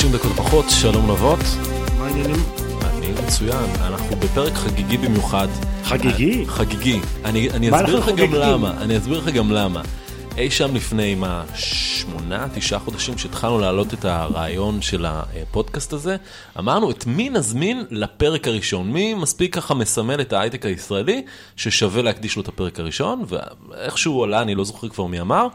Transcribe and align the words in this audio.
30 0.00 0.12
דקות 0.18 0.32
פחות, 0.36 0.64
שלום 0.68 1.10
נבות. 1.10 1.38
מה 1.98 2.06
העניינים? 2.06 2.36
אני 2.84 3.06
מצוין, 3.12 3.70
אנחנו 3.80 4.16
בפרק 4.16 4.52
חגיגי 4.52 4.96
במיוחד. 4.96 5.48
חגיגי? 5.84 6.44
חגיגי. 6.48 7.00
אני, 7.24 7.50
אני 7.50 7.70
אסביר 7.70 7.98
לך 7.98 8.08
גם? 8.08 8.34
למה, 8.34 8.74
אני 8.80 8.98
אסביר 8.98 9.18
לך 9.18 9.28
גם 9.28 9.50
למה. 9.52 9.82
אי 10.40 10.50
שם 10.50 10.74
לפני 10.74 11.14
מה, 11.14 11.44
שמונה, 11.54 12.46
תשעה 12.54 12.78
חודשים 12.78 13.18
שהתחלנו 13.18 13.58
להעלות 13.58 13.94
את 13.94 14.04
הרעיון 14.04 14.82
של 14.82 15.06
הפודקאסט 15.06 15.92
הזה, 15.92 16.16
אמרנו 16.58 16.90
את 16.90 17.06
מי 17.06 17.30
נזמין 17.30 17.84
לפרק 17.90 18.48
הראשון, 18.48 18.92
מי 18.92 19.14
מספיק 19.14 19.54
ככה 19.54 19.74
מסמל 19.74 20.20
את 20.20 20.32
ההייטק 20.32 20.66
הישראלי, 20.66 21.22
ששווה 21.56 22.02
להקדיש 22.02 22.36
לו 22.36 22.42
את 22.42 22.48
הפרק 22.48 22.80
הראשון, 22.80 23.24
ואיכשהו 23.28 24.24
עלה, 24.24 24.42
אני 24.42 24.54
לא 24.54 24.64
זוכר 24.64 24.88
כבר 24.88 25.06
מי 25.06 25.20
אמר, 25.20 25.46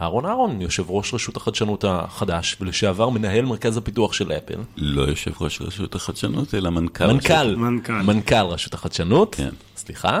אהרון 0.00 0.26
אהרון, 0.26 0.62
יושב 0.62 0.90
ראש 0.90 1.14
רשות 1.14 1.36
החדשנות 1.36 1.84
החדש, 1.88 2.56
ולשעבר 2.60 3.08
מנהל 3.08 3.44
מרכז 3.44 3.76
הפיתוח 3.76 4.12
של 4.12 4.32
אפל. 4.32 4.58
לא 4.76 5.02
יושב 5.02 5.32
ראש 5.40 5.62
רשות 5.62 5.94
החדשנות, 5.94 6.54
אלא 6.54 6.70
מנכ"ל. 6.70 7.12
מנכ"ל, 7.12 7.54
מנכ"ל. 7.56 7.92
מנכ"ל 7.92 8.46
רשות 8.46 8.74
החדשנות, 8.74 9.34
כן. 9.34 9.50
סליחה, 9.76 10.20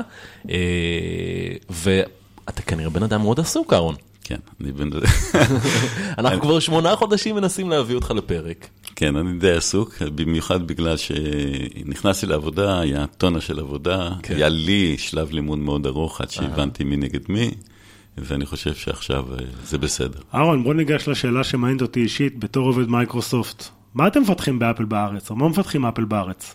אה, 0.50 0.56
ואתה 1.70 2.62
כנראה 2.62 2.90
בן 2.90 3.02
אדם 3.02 3.22
מאוד 3.22 3.40
עסוק, 3.40 3.72
אהרון. 3.72 3.94
כן, 4.28 4.36
אני 4.60 4.72
בן... 4.72 4.90
אנחנו 6.18 6.40
כבר 6.40 6.58
שמונה 6.58 6.96
חודשים 6.96 7.36
מנסים 7.36 7.70
להביא 7.70 7.94
אותך 7.94 8.10
לפרק. 8.10 8.68
כן, 8.96 9.16
אני 9.16 9.38
די 9.38 9.52
עסוק, 9.52 10.02
במיוחד 10.02 10.66
בגלל 10.66 10.96
שנכנסתי 10.96 12.26
לעבודה, 12.26 12.80
היה 12.80 13.06
טונה 13.06 13.40
של 13.40 13.60
עבודה, 13.60 14.10
כן. 14.22 14.34
היה 14.34 14.48
לי 14.48 14.98
שלב 14.98 15.30
לימוד 15.30 15.58
מאוד 15.58 15.86
ארוך 15.86 16.20
עד 16.20 16.30
שהבנתי 16.30 16.84
מי 16.84 16.96
נגד 16.96 17.20
מי, 17.28 17.50
ואני 18.18 18.46
חושב 18.46 18.74
שעכשיו 18.74 19.24
אה, 19.32 19.44
זה 19.64 19.78
בסדר. 19.78 20.18
אהרון, 20.34 20.64
בוא 20.64 20.74
ניגש 20.74 21.08
לשאלה 21.08 21.44
שמעניינת 21.44 21.82
אותי 21.82 22.00
אישית 22.00 22.38
בתור 22.38 22.66
עובד 22.66 22.88
מייקרוסופט. 22.88 23.68
מה 23.94 24.06
אתם 24.06 24.22
מפתחים 24.22 24.58
באפל 24.58 24.84
בארץ? 24.84 25.30
או 25.30 25.36
מה 25.36 25.48
מפתחים 25.48 25.86
אפל 25.86 26.04
בארץ? 26.04 26.54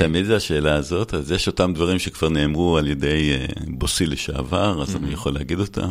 תמיד 0.00 0.24
זה 0.24 0.36
השאלה 0.36 0.74
הזאת, 0.74 1.14
אז 1.14 1.32
יש 1.32 1.46
אותם 1.46 1.72
דברים 1.74 1.98
שכבר 1.98 2.28
נאמרו 2.28 2.78
על 2.78 2.88
ידי 2.88 3.32
אה, 3.32 3.46
בוסי 3.66 4.06
לשעבר, 4.06 4.82
אז 4.82 4.96
אני 4.96 5.12
יכול 5.12 5.32
להגיד 5.32 5.60
אותם. 5.60 5.90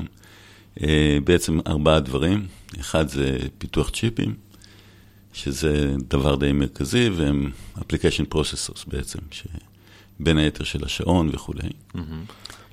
אה, 0.83 1.17
בעצם 1.23 1.59
ארבעה 1.67 1.99
דברים, 1.99 2.45
אחד 2.79 3.07
זה 3.09 3.37
פיתוח 3.57 3.89
צ'יפים, 3.89 4.33
שזה 5.33 5.95
דבר 6.09 6.35
די 6.35 6.51
מרכזי, 6.51 7.09
והם 7.09 7.51
application 7.77 8.33
processors 8.35 8.83
בעצם, 8.87 9.19
שבין 9.31 10.37
היתר 10.37 10.63
של 10.63 10.85
השעון 10.85 11.29
וכולי. 11.33 11.69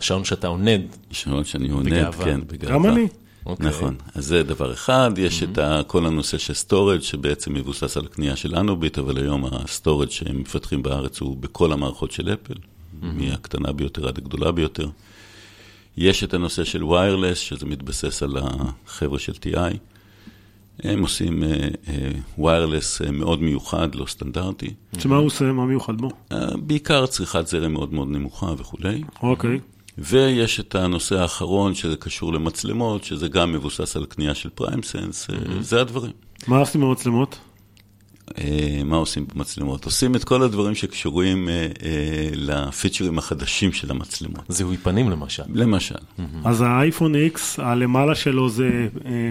השעון 0.00 0.24
שאתה 0.24 0.46
עונד. 0.46 0.80
שעון 1.10 1.44
שאני 1.44 1.70
עונד, 1.70 1.86
בגאווה. 1.86 2.24
כן, 2.24 2.40
בגאווה. 2.46 2.74
גם 2.74 2.86
אני. 2.86 3.06
אוקיי. 3.46 3.66
נכון, 3.66 3.96
אז 4.14 4.26
זה 4.26 4.42
דבר 4.42 4.72
אחד, 4.72 5.10
יש 5.16 5.42
את 5.42 5.58
ה- 5.58 5.80
כל 5.86 6.06
הנושא 6.06 6.38
של 6.38 6.54
storage 6.54 7.00
שבעצם 7.00 7.54
מבוסס 7.54 7.96
על 7.96 8.04
הקנייה 8.04 8.36
של 8.36 8.56
אנוביט, 8.56 8.98
אבל 8.98 9.16
היום 9.18 9.44
ה 9.44 9.53
storage 9.53 10.10
שהם 10.10 10.40
מפתחים 10.40 10.82
בארץ 10.82 11.20
הוא 11.20 11.36
בכל 11.36 11.72
המערכות 11.72 12.10
של 12.12 12.32
אפל, 12.32 12.54
מהקטנה 13.02 13.72
ביותר 13.72 14.08
עד 14.08 14.18
הגדולה 14.18 14.52
ביותר. 14.52 14.88
יש 15.96 16.24
את 16.24 16.34
הנושא 16.34 16.64
של 16.64 16.84
wireless, 16.84 17.38
שזה 17.38 17.66
מתבסס 17.66 18.22
על 18.22 18.36
החבר'ה 18.36 19.18
של 19.18 19.32
TI. 19.32 19.76
הם 20.82 21.02
עושים 21.02 21.42
wireless 22.38 23.00
מאוד 23.00 23.42
מיוחד, 23.42 23.94
לא 23.94 24.06
סטנדרטי. 24.06 24.74
שמה 24.98 25.16
הוא 25.16 25.26
עושה? 25.26 25.44
מה 25.44 25.66
מיוחד 25.66 25.96
בו? 25.96 26.08
אה, 26.32 26.56
בעיקר 26.56 27.06
צריכת 27.06 27.46
זרם 27.46 27.72
מאוד 27.72 27.94
מאוד 27.94 28.08
נמוכה 28.08 28.52
וכולי. 28.58 29.02
אוקיי. 29.22 29.60
ויש 29.98 30.60
את 30.60 30.74
הנושא 30.74 31.18
האחרון, 31.18 31.74
שזה 31.74 31.96
קשור 31.96 32.32
למצלמות, 32.32 33.04
שזה 33.04 33.28
גם 33.28 33.52
מבוסס 33.52 33.96
על 33.96 34.04
קנייה 34.04 34.34
של 34.34 34.48
פריימסנס, 34.48 35.30
mm-hmm. 35.30 35.60
זה 35.60 35.80
הדברים. 35.80 36.12
מה 36.46 36.58
עושים 36.58 36.80
במצלמות? 36.80 37.38
אה, 38.38 38.82
מה 38.84 38.96
עושים 38.96 39.26
במצלמות? 39.34 39.84
עושים 39.84 40.14
את 40.14 40.24
כל 40.24 40.42
הדברים 40.42 40.74
שקשורים 40.74 41.48
אה, 41.48 41.54
אה, 41.54 42.28
לפיצ'רים 42.34 43.18
החדשים 43.18 43.72
של 43.72 43.90
המצלמות. 43.90 44.44
זיהוי 44.48 44.76
פנים 44.76 45.10
למשל. 45.10 45.42
למשל, 45.54 45.94
אז 46.44 46.60
האייפון 46.60 47.14
X, 47.14 47.38
הלמעלה 47.58 48.14
שלו 48.14 48.48
זה 48.48 48.88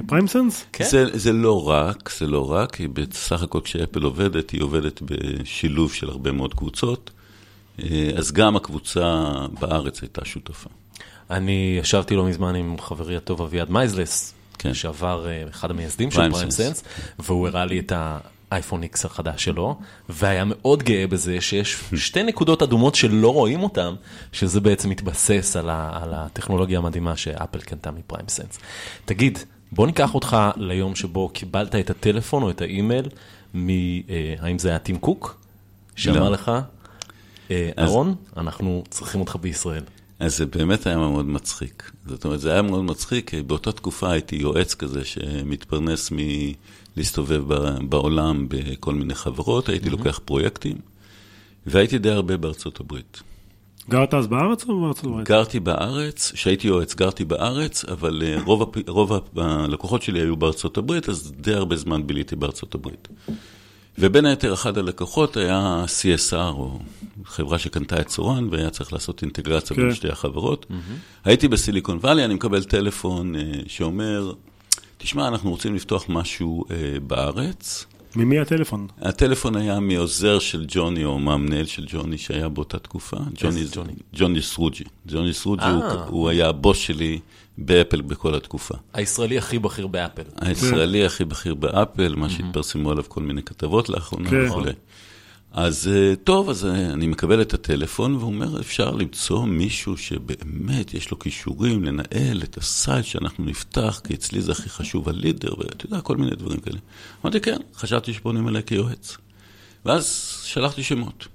פריימסנס? 0.08 0.66
כן. 0.74 0.86
זה, 0.86 1.18
זה 1.18 1.34
לא 1.34 1.70
רק, 1.70 2.12
זה 2.20 2.28
לא 2.28 2.52
רק, 2.52 2.76
כי 2.76 2.88
בסך 2.88 3.44
הכל 3.44 3.59
כשאפל 3.64 4.04
עובדת, 4.04 4.50
היא 4.50 4.62
עובדת 4.62 5.02
בשילוב 5.06 5.94
של 5.94 6.10
הרבה 6.10 6.31
מאוד 6.31 6.54
קבוצות, 6.54 7.12
אה, 7.84 8.12
אז 8.16 8.31
גם 8.31 8.56
הקבוצה 8.56 9.31
בארץ 9.60 10.02
הייתה 10.02 10.25
שותפה. 10.25 10.70
אני 11.30 11.78
ישבתי 11.81 12.16
לא 12.16 12.25
מזמן 12.25 12.56
עם 12.56 12.75
חברי 12.80 13.16
הטוב 13.16 13.42
אביעד 13.42 13.72
מייזלס, 13.72 14.34
כן. 14.58 14.74
שעבר 14.74 15.28
אחד 15.50 15.72
המייסדים 15.72 16.12
של. 16.12 16.31
פריימסנס, 16.31 16.84
והוא 17.20 17.48
הראה 17.48 17.66
לי 17.66 17.80
את 17.80 17.92
האייפון 18.53 18.84
X 18.84 19.06
החדש 19.06 19.44
שלו, 19.44 19.80
והיה 20.09 20.44
מאוד 20.46 20.84
גאה 20.84 21.08
בזה 21.08 21.41
שיש 21.41 21.78
שתי 21.96 22.24
נקודות 22.24 22.62
אדומות 22.62 22.96
שלא 22.96 23.34
רואים 23.34 23.64
אותן, 23.64 23.94
שזה 24.31 24.62
בעצם 24.62 24.90
מתבסס 24.90 25.56
על, 25.56 25.69
ה, 25.69 25.90
על 26.03 26.14
הטכנולוגיה 26.14 26.80
המדהימה 26.80 27.18
שאפל 27.18 27.59
קנתה 27.59 27.92
מפריימסנס. 27.92 28.59
תגיד, 29.06 29.40
בוא 29.72 29.88
ניקח 29.88 30.16
אותך 30.16 30.38
ליום 30.56 30.96
שבו 30.96 31.30
קיבלת 31.30 31.75
את 31.75 31.90
הטלפון 31.90 32.44
או 32.44 32.50
את 32.50 32.62
האימייל, 32.62 33.06
מ, 33.53 33.69
אה, 33.69 34.36
האם 34.40 34.59
זה 34.59 34.69
היה 34.69 34.80
טים 34.80 34.97
קוק, 34.97 35.38
שאמר 35.96 36.24
לא. 36.24 36.31
לך, 36.31 36.52
אה, 37.52 37.69
אז- 37.78 37.90
אהרון, 37.90 38.16
אנחנו 38.38 38.84
צריכים 38.90 39.22
אותך 39.22 39.36
בישראל. 39.42 39.84
אז 40.19 40.38
זה 40.38 40.46
באמת 40.46 40.88
היה 40.88 40.97
מאוד 40.97 41.25
מצחיק. 41.25 41.92
זאת 42.06 42.25
אומרת, 42.25 42.40
זה 42.40 42.52
היה 42.52 42.62
מאוד 42.62 42.84
מצחיק, 42.84 43.30
כי 43.30 43.42
באותה 43.42 43.72
תקופה 43.72 44.12
הייתי 44.12 44.36
יועץ 44.36 44.74
כזה 44.74 45.06
שמתפרנס 45.06 46.12
מלהסתובב 46.12 46.53
ב- 47.48 47.90
בעולם 47.90 48.46
בכל 48.50 48.94
מיני 48.94 49.16
חברות, 49.16 49.70
הייתי 49.70 49.90
לוקח 49.90 50.20
פרויקטים, 50.26 50.78
והייתי 51.66 51.98
די 51.98 52.09
הרבה 52.09 52.38
בארצות 52.38 52.80
הברית. 52.80 53.22
גרת 53.90 54.14
אז 54.14 54.28
בארץ 54.28 54.66
או 54.70 54.81
בארצות 54.81 55.06
הברית? 55.06 55.28
גרתי 55.28 55.59
בארץ, 55.59 56.31
כשהייתי 56.31 56.68
יועץ 56.68 56.96
גרתי 56.96 57.26
בארץ, 57.26 57.86
אבל 57.86 58.24
אה, 58.26 58.42
רוב, 58.46 58.62
הפ... 58.62 58.90
רוב 58.90 59.14
ה- 59.14 59.20
הלקוחות 59.38 60.02
שלי 60.02 60.20
היו 60.20 60.36
בארצות 60.36 60.78
הברית, 60.78 61.09
אז 61.09 61.34
די 61.42 61.54
הרבה 61.54 61.76
זמן 61.76 62.08
ביליתי 62.08 62.36
בארצות 62.36 62.76
הברית. 62.76 63.08
ובין 63.98 64.25
היתר, 64.25 64.54
אחד 64.54 64.78
הלקוחות 64.78 65.38
היה 65.38 65.86
CSR, 65.88 66.36
או 66.36 66.80
חברה 67.25 67.60
שקנתה 67.60 68.00
את 68.02 68.08
צורן, 68.08 68.48
והיה 68.52 68.70
צריך 68.70 68.94
לעשות 68.94 69.22
אינטגרציה 69.22 69.75
כן. 69.75 69.81
בין 69.81 69.96
שתי 69.96 70.10
החברות. 70.10 70.66
הייתי 71.25 71.48
בסיליקון 71.48 71.98
וואלי, 71.98 72.25
אני 72.25 72.34
מקבל 72.34 72.64
טלפון 72.64 73.36
אה, 73.36 73.42
שאומר, 73.68 74.34
תשמע, 75.03 75.28
אנחנו 75.28 75.50
רוצים 75.50 75.75
לפתוח 75.75 76.06
משהו 76.09 76.66
אה, 76.72 77.00
בארץ. 77.00 77.86
ממי 78.16 78.40
הטלפון? 78.40 78.88
הטלפון 79.02 79.56
היה 79.56 79.80
מעוזר 79.80 80.40
של 80.40 80.66
ג'וני, 80.68 81.06
או 81.06 81.19
מהמנהל 81.19 81.66
של 81.66 81.86
ג'וני 81.88 82.18
שהיה 82.18 82.50
באותה 82.50 82.80
תקופה. 82.80 83.18
ג'וני, 83.36 83.63
ג'וני? 83.75 83.94
ג'וני 84.13 84.42
סרוג'י. 84.42 84.84
ג'וני 85.08 85.34
סרוג'י, 85.34 85.63
אה. 85.63 85.72
הוא, 85.72 86.02
הוא 86.08 86.30
היה 86.30 86.50
הבוס 86.50 86.78
שלי 86.78 87.19
באפל 87.58 88.02
בכל 88.02 88.36
התקופה. 88.36 88.75
הישראלי 88.94 89.38
הכי 89.38 89.59
בכיר 89.59 89.88
באפל. 89.88 90.24
הישראלי 90.42 91.06
הכי 91.06 91.25
בכיר 91.25 91.56
באפל, 91.56 92.16
מה 92.16 92.30
שהתפרסמו 92.30 92.92
עליו 92.92 93.03
כל 93.08 93.22
מיני 93.22 93.44
כתבות 93.44 93.90
לאחרונה 93.90 94.30
כן. 94.30 94.46
וכולי. 94.46 94.72
אז 95.53 95.88
אה, 95.88 96.16
טוב, 96.24 96.50
אז 96.50 96.66
אה, 96.66 96.94
אני 96.94 97.08
מקבל 97.08 97.41
את 97.41 97.53
הטלפון 97.53 98.16
והוא 98.16 98.25
אומר, 98.25 98.59
אפשר 98.59 98.91
למצוא 98.91 99.46
מישהו 99.46 99.97
שבאמת 99.97 100.94
יש 100.94 101.12
לו 101.12 101.19
כישורים 101.19 101.84
לנהל 101.84 102.44
את 102.44 102.58
ה 102.57 102.67
site 102.67 103.06
שאנחנו 103.06 103.46
נפתח, 103.46 104.02
כי 104.03 104.13
אצלי 104.13 104.42
זה 104.42 104.52
הכי 104.52 104.69
חשוב 104.69 105.09
ה 105.09 105.15
leader, 105.15 105.53
ואתה 105.58 105.86
יודע, 105.86 106.02
כל 106.02 106.18
מיני 106.18 106.36
דברים 106.36 106.59
כאלה. 106.59 106.80
אמרתי, 107.24 107.40
כן, 107.40 107.58
חשבתי 107.75 108.13
שפונים 108.13 108.47
אליי 108.47 108.63
כיועץ. 108.63 109.18
ואז 109.86 110.06
שלחתי 110.44 110.84
שמות. 110.84 111.28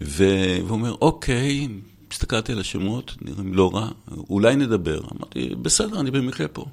והוא 0.00 0.70
אומר, 0.70 0.94
אוקיי, 1.00 1.68
הסתכלתי 2.12 2.52
על 2.52 2.60
השמות, 2.60 3.16
נראים 3.20 3.54
לא 3.54 3.74
רע, 3.74 3.88
אולי 4.30 4.56
נדבר. 4.56 5.00
אמרתי, 5.00 5.54
בסדר, 5.54 6.00
אני 6.00 6.10
במקרה 6.10 6.48
פה. 6.48 6.62
הוא 6.62 6.70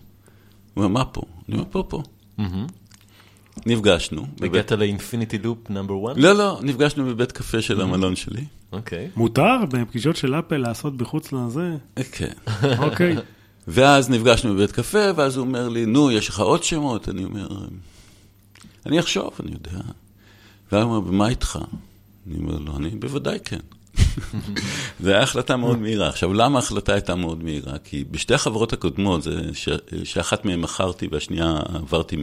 אומר, 0.84 0.88
מה 0.88 1.06
פה? 1.06 1.22
אני 1.50 1.58
אומר, 1.58 1.68
פה, 1.72 1.84
פה. 1.90 2.04
נפגשנו. 3.66 4.28
הגעת 4.42 4.72
לאינפיניטי 4.72 5.38
לופ 5.38 5.70
נאמבר 5.70 6.12
1? 6.12 6.18
לא, 6.18 6.34
לא, 6.34 6.60
נפגשנו 6.62 7.06
בבית 7.06 7.32
קפה 7.32 7.62
של 7.62 7.82
המלון 7.82 8.16
שלי. 8.16 8.46
אוקיי. 8.72 9.10
מותר 9.16 9.58
בפגישות 9.70 10.16
של 10.16 10.36
אפל 10.36 10.58
לעשות 10.58 10.98
בחוץ 10.98 11.34
לזה? 11.34 11.76
כן. 12.12 12.34
אוקיי. 12.86 13.16
ואז 13.68 14.10
נפגשנו 14.10 14.54
בבית 14.56 14.72
קפה, 14.72 15.12
ואז 15.16 15.38
הוא 15.38 15.46
אומר 15.46 15.70
לי, 15.70 15.86
נו, 15.86 16.12
יש 16.12 16.30
לך 16.30 16.40
עוד 16.40 16.64
שמות? 16.64 17.10
אני 17.10 17.24
אומר, 17.24 17.48
אני 18.86 19.00
אחשוב, 19.00 19.32
אני 19.44 19.52
יודע. 19.52 19.84
ואז 20.72 20.84
הוא 20.84 20.96
אומר, 20.96 21.10
ומה 21.10 21.30
איתך? 21.30 21.60
אני 22.28 22.38
אומר 22.38 22.58
לו, 22.58 22.78
אני 22.78 22.90
בוודאי 22.90 23.38
כן. 23.46 23.60
זו 25.04 25.10
הייתה 25.10 25.24
החלטה 25.24 25.58
מאוד 25.58 25.80
מהירה. 25.80 26.10
עכשיו, 26.10 26.34
למה 26.34 26.60
ההחלטה 26.60 26.94
הייתה 26.94 27.16
מאוד 27.16 27.44
מהירה? 27.44 27.78
כי 27.84 28.04
בשתי 28.12 28.34
החברות 28.34 28.74
הקודמות, 28.74 29.24
זה 29.24 29.42
ש... 29.54 29.70
שאחת 30.04 30.46
מהן 30.46 30.60
מכרתי 30.60 31.08
והשנייה 31.12 31.60
עברתי 31.74 32.18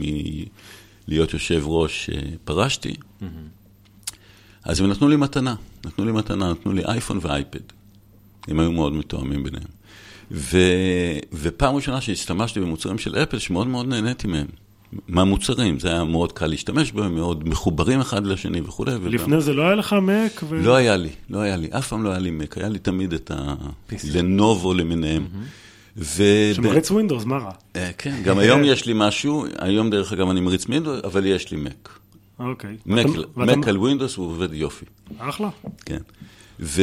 מלהיות 1.07 1.33
יושב 1.33 1.63
ראש, 1.65 2.09
אה, 2.09 2.19
פרשתי, 2.45 2.93
אז 4.63 4.81
הם 4.81 4.87
נתנו 4.87 5.07
לי 5.09 5.15
מתנה. 5.15 5.55
נתנו 5.85 6.05
לי 6.05 6.11
מתנה, 6.11 6.51
נתנו 6.51 6.73
לי 6.73 6.85
אייפון 6.85 7.19
ואייפד. 7.21 7.59
הם 8.47 8.59
היו 8.59 8.71
מאוד 8.71 8.93
מתואמים 8.93 9.43
ביניהם. 9.43 9.63
ו... 10.31 10.57
ופעם 11.33 11.75
ראשונה 11.75 12.01
שהשתמשתי 12.01 12.59
במוצרים 12.59 12.97
של 12.97 13.15
אפל, 13.15 13.39
שמאוד 13.39 13.67
מאוד 13.67 13.87
נהניתי 13.87 14.27
מהם. 14.27 14.47
מהמוצרים, 15.07 15.79
זה 15.79 15.89
היה 15.91 16.03
מאוד 16.03 16.31
קל 16.31 16.47
להשתמש 16.47 16.91
בהם, 16.91 17.15
מאוד 17.15 17.49
מחוברים 17.49 17.99
אחד 17.99 18.25
לשני 18.25 18.61
וכולי. 18.61 18.91
וגם- 18.95 19.07
לפני 19.13 19.41
זה 19.41 19.53
לא 19.53 19.63
היה 19.63 19.75
לך 19.75 19.93
מק? 20.01 20.41
ו... 20.49 20.61
לא 20.63 20.75
היה 20.75 20.97
לי, 20.97 21.09
לא 21.29 21.39
היה 21.39 21.57
לי, 21.57 21.67
אף 21.71 21.87
פעם 21.87 22.03
לא 22.03 22.09
היה 22.09 22.19
לי 22.19 22.31
מק, 22.31 22.57
היה 22.57 22.69
לי 22.69 22.79
תמיד 22.79 23.13
את 23.13 23.31
ה... 23.31 23.55
לנובו 24.13 24.73
למיניהם. 24.73 25.27
ו... 25.97 26.23
שמריץ 26.53 26.91
ווינדוס, 26.91 27.25
מה 27.25 27.37
רע? 27.37 27.51
אה, 27.75 27.91
כן, 27.97 28.15
גם 28.23 28.37
היום 28.37 28.63
יש 28.63 28.85
לי 28.85 28.93
משהו, 28.95 29.45
היום 29.59 29.89
דרך 29.89 30.13
אגב 30.13 30.29
אני 30.29 30.41
מריץ 30.41 30.67
Windows, 30.67 30.99
אבל 31.03 31.25
יש 31.25 31.51
לי 31.51 31.57
מק. 31.57 31.89
אוקיי. 32.39 32.77
מק, 32.85 33.67
על 33.67 33.77
Windows 33.77 34.15
הוא 34.15 34.27
עובד 34.27 34.53
יופי, 34.53 34.85
אחלה. 35.17 35.49
כן. 35.85 35.99
ו... 36.59 36.81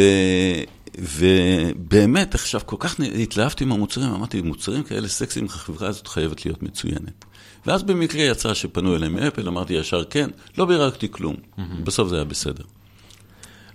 ובאמת, 0.98 2.34
עכשיו, 2.34 2.60
כל 2.66 2.76
כך 2.78 3.00
התלהבתי 3.22 3.64
מהמוצרים, 3.64 4.08
אמרתי, 4.08 4.42
מוצרים 4.42 4.82
כאלה 4.82 5.08
סקסיים, 5.08 5.46
החברה 5.46 5.88
הזאת 5.88 6.06
חייבת 6.06 6.46
להיות 6.46 6.62
מצוינת. 6.62 7.24
ואז 7.66 7.82
במקרה 7.82 8.22
יצא 8.22 8.54
שפנו 8.54 8.96
אליי 8.96 9.08
מאפל, 9.08 9.48
אמרתי 9.48 9.74
ישר 9.74 10.04
כן, 10.04 10.30
לא 10.58 10.64
בדקתי 10.64 11.08
כלום. 11.10 11.36
בסוף 11.84 12.08
זה 12.08 12.14
היה 12.14 12.24
בסדר. 12.24 12.64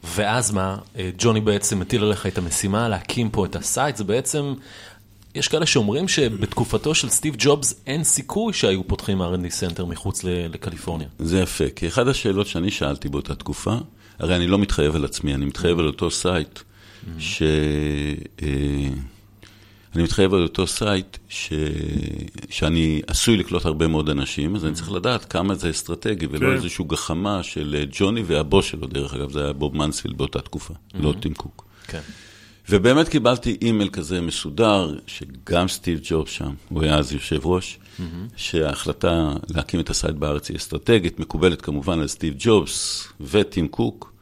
ואז 0.04 0.52
מה, 0.52 0.78
אה, 0.98 1.10
ג'וני 1.18 1.42
בעצם 1.42 1.80
מטיל 1.80 2.04
עליך 2.04 2.26
את 2.26 2.38
המשימה 2.38 2.90
להקים 2.90 3.30
פה 3.30 3.46
את 3.46 3.56
ה 3.56 3.62
site, 3.62 3.96
זה 3.96 4.04
בעצם, 4.04 4.54
יש 5.36 5.48
כאלה 5.48 5.66
שאומרים 5.66 6.08
שבתקופתו 6.08 6.96
של 6.96 7.10
סטיב 7.10 7.36
ג'ובס 7.38 7.82
אין 7.88 8.04
סיכוי 8.04 8.54
שהיו 8.54 8.88
פותחים 8.88 9.22
R&D 9.22 9.50
center 9.50 9.86
מחוץ 9.86 10.24
ל- 10.24 10.48
לקליפורניה. 10.54 11.08
זה 11.20 11.40
יפה, 11.40 11.70
כי 11.76 11.88
אחת 11.88 12.08
השאלות 12.08 12.48
שאני 12.48 12.72
שאלתי 12.72 13.10
באותה 13.10 13.36
תקופה, 13.36 13.76
הרי 14.20 14.36
אני 14.36 14.48
לא 14.48 14.58
מתחייב 14.58 14.96
על 14.96 15.06
עצמי, 15.06 15.34
אני 15.34 15.46
מתחייב 15.46 15.80
על 15.80 15.88
אותו 15.88 16.12
site, 16.12 16.60
ש... 17.20 17.42
אה, 18.42 18.48
אני 19.96 20.04
מתחייב 20.04 20.34
על 20.34 20.44
אותו 20.44 20.68
סייט 20.68 21.18
ש... 21.30 21.54
שאני 22.50 23.02
עשוי 23.08 23.38
לקלוט 23.38 23.66
הרבה 23.66 23.88
מאוד 23.88 24.10
אנשים, 24.10 24.56
אז 24.56 24.66
אני 24.66 24.74
צריך 24.74 24.92
לדעת 24.92 25.26
כמה 25.26 25.56
זה 25.56 25.70
אסטרטגי, 25.70 26.28
ולא 26.32 26.50
כן. 26.50 26.56
איזושהי 26.56 26.86
גחמה 26.88 27.44
של 27.44 27.76
אה, 27.80 27.84
ג'וני 27.92 28.24
והבוס 28.26 28.66
שלו, 28.66 28.88
דרך 28.88 29.14
אגב, 29.14 29.32
זה 29.32 29.44
היה 29.44 29.54
בוב 29.54 29.78
מנספילד 29.78 30.18
באותה 30.18 30.42
תקופה, 30.42 30.74
לא 30.94 31.14
טים 31.20 31.34
קוק. 31.34 31.66
כן. 31.88 32.02
ובאמת 32.70 33.08
קיבלתי 33.10 33.58
אימייל 33.62 33.90
כזה 33.90 34.22
מסודר, 34.22 34.96
שגם 35.08 35.68
סטיב 35.68 36.00
ג'ובס 36.04 36.32
שם, 36.32 36.54
הוא 36.70 36.84
היה 36.84 36.98
אז 36.98 37.14
יושב 37.14 37.46
ראש, 37.46 37.80
שההחלטה 38.36 39.34
להקים 39.50 39.80
את 39.80 39.90
ה 39.90 39.95
site 39.95 40.16
בארץ 40.16 40.50
היא 40.50 40.58
אסטרטגית, 40.58 41.20
מקובלת 41.20 41.62
כמובן 41.62 42.00
על 42.00 42.08
סטיב 42.08 42.34
ג'ובס 42.38 43.08
וטים 43.22 43.68
קוק, 43.68 44.14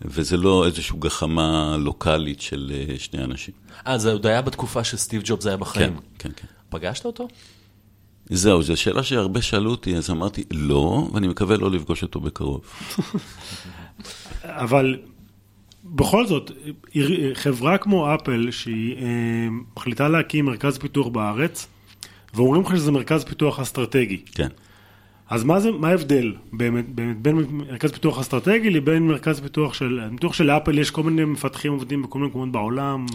וזה 0.00 0.36
לא 0.36 0.66
איזושהי 0.66 0.96
גחמה 0.98 1.76
לוקאלית 1.78 2.40
של 2.40 2.72
אה, 2.74 2.94
שני 2.98 3.24
אנשים. 3.24 3.54
אה, 3.86 3.98
זה 3.98 4.12
עוד 4.12 4.26
היה 4.26 4.42
בתקופה 4.42 4.84
שסטיב 4.84 5.22
ג'ובס 5.24 5.46
היה 5.46 5.56
כן, 5.56 5.60
בחיים. 5.60 5.96
כן, 6.18 6.30
כן. 6.36 6.46
פגשת 6.68 7.04
אותו? 7.04 7.28
זהו, 8.30 8.62
זו 8.62 8.76
שאלה 8.76 9.02
שהרבה 9.02 9.42
שאלו 9.42 9.70
אותי, 9.70 9.96
אז 9.96 10.10
אמרתי 10.10 10.44
לא, 10.50 11.08
ואני 11.12 11.28
מקווה 11.28 11.56
לא 11.56 11.70
לפגוש 11.70 12.02
אותו 12.02 12.20
בקרוב. 12.20 12.60
אבל 14.44 14.96
בכל 15.84 16.26
זאת, 16.26 16.50
חברה 17.34 17.78
כמו 17.78 18.14
אפל, 18.14 18.48
שהיא 18.50 18.96
אה, 18.96 19.48
מחליטה 19.76 20.08
להקים 20.08 20.44
מרכז 20.44 20.78
פיתוח 20.78 21.06
בארץ, 21.08 21.66
ואומרים 22.34 22.62
לך 22.62 22.76
שזה 22.76 22.90
מרכז 22.90 23.24
פיתוח 23.24 23.60
אסטרטגי. 23.60 24.22
כן. 24.34 24.48
אז 25.30 25.44
מה, 25.44 25.60
זה, 25.60 25.70
מה 25.70 25.88
ההבדל 25.88 26.32
באמת, 26.52 26.88
באמת 26.88 27.22
בין 27.22 27.36
מרכז 27.50 27.92
פיתוח 27.92 28.18
אסטרטגי 28.18 28.70
לבין 28.70 29.06
מרכז 29.06 29.40
פיתוח 29.40 29.74
של... 29.74 30.00
אני 30.08 30.16
בטוח 30.16 30.32
שלאפל 30.32 30.78
יש 30.78 30.90
כל 30.90 31.02
מיני 31.02 31.24
מפתחים 31.24 31.72
עובדים 31.72 32.02
בכל 32.02 32.18
מיני 32.18 32.30
מקומות 32.30 32.52
בעולם. 32.52 33.06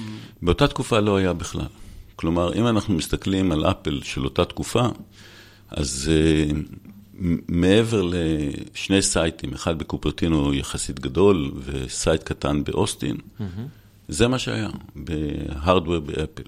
באותה 0.41 0.67
תקופה 0.67 0.99
לא 0.99 1.17
היה 1.17 1.33
בכלל. 1.33 1.65
כלומר, 2.15 2.53
אם 2.53 2.67
אנחנו 2.67 2.93
מסתכלים 2.93 3.51
על 3.51 3.65
אפל 3.65 3.99
של 4.03 4.23
אותה 4.23 4.45
תקופה, 4.45 4.87
אז 5.69 6.11
uh, 6.11 6.55
מעבר 7.47 8.01
לשני 8.03 9.01
sites, 9.01 9.53
אחד 9.53 9.79
בקופרטינו 9.79 10.53
יחסית 10.53 10.99
גדול 10.99 11.51
ו 11.65 11.77
site 11.77 12.23
קטן 12.23 12.63
באוסטין, 12.63 13.15
mm-hmm. 13.15 13.43
זה 14.07 14.27
מה 14.27 14.39
שהיה, 14.39 14.69
בה 14.95 15.16
hardware 15.16 15.99
באפל. 15.99 16.43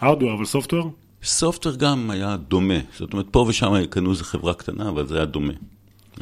hardware, 0.00 0.34
אבל 0.34 0.44
software? 0.44 0.92
software 1.22 1.76
גם 1.76 2.10
היה 2.10 2.36
דומה, 2.36 2.78
זאת 2.98 3.12
אומרת, 3.12 3.26
פה 3.30 3.44
ושם 3.48 3.86
קנו 3.90 4.10
איזה 4.10 4.24
חברה 4.24 4.54
קטנה, 4.54 4.88
אבל 4.88 5.06
זה 5.06 5.16
היה 5.16 5.24
דומה. 5.24 5.52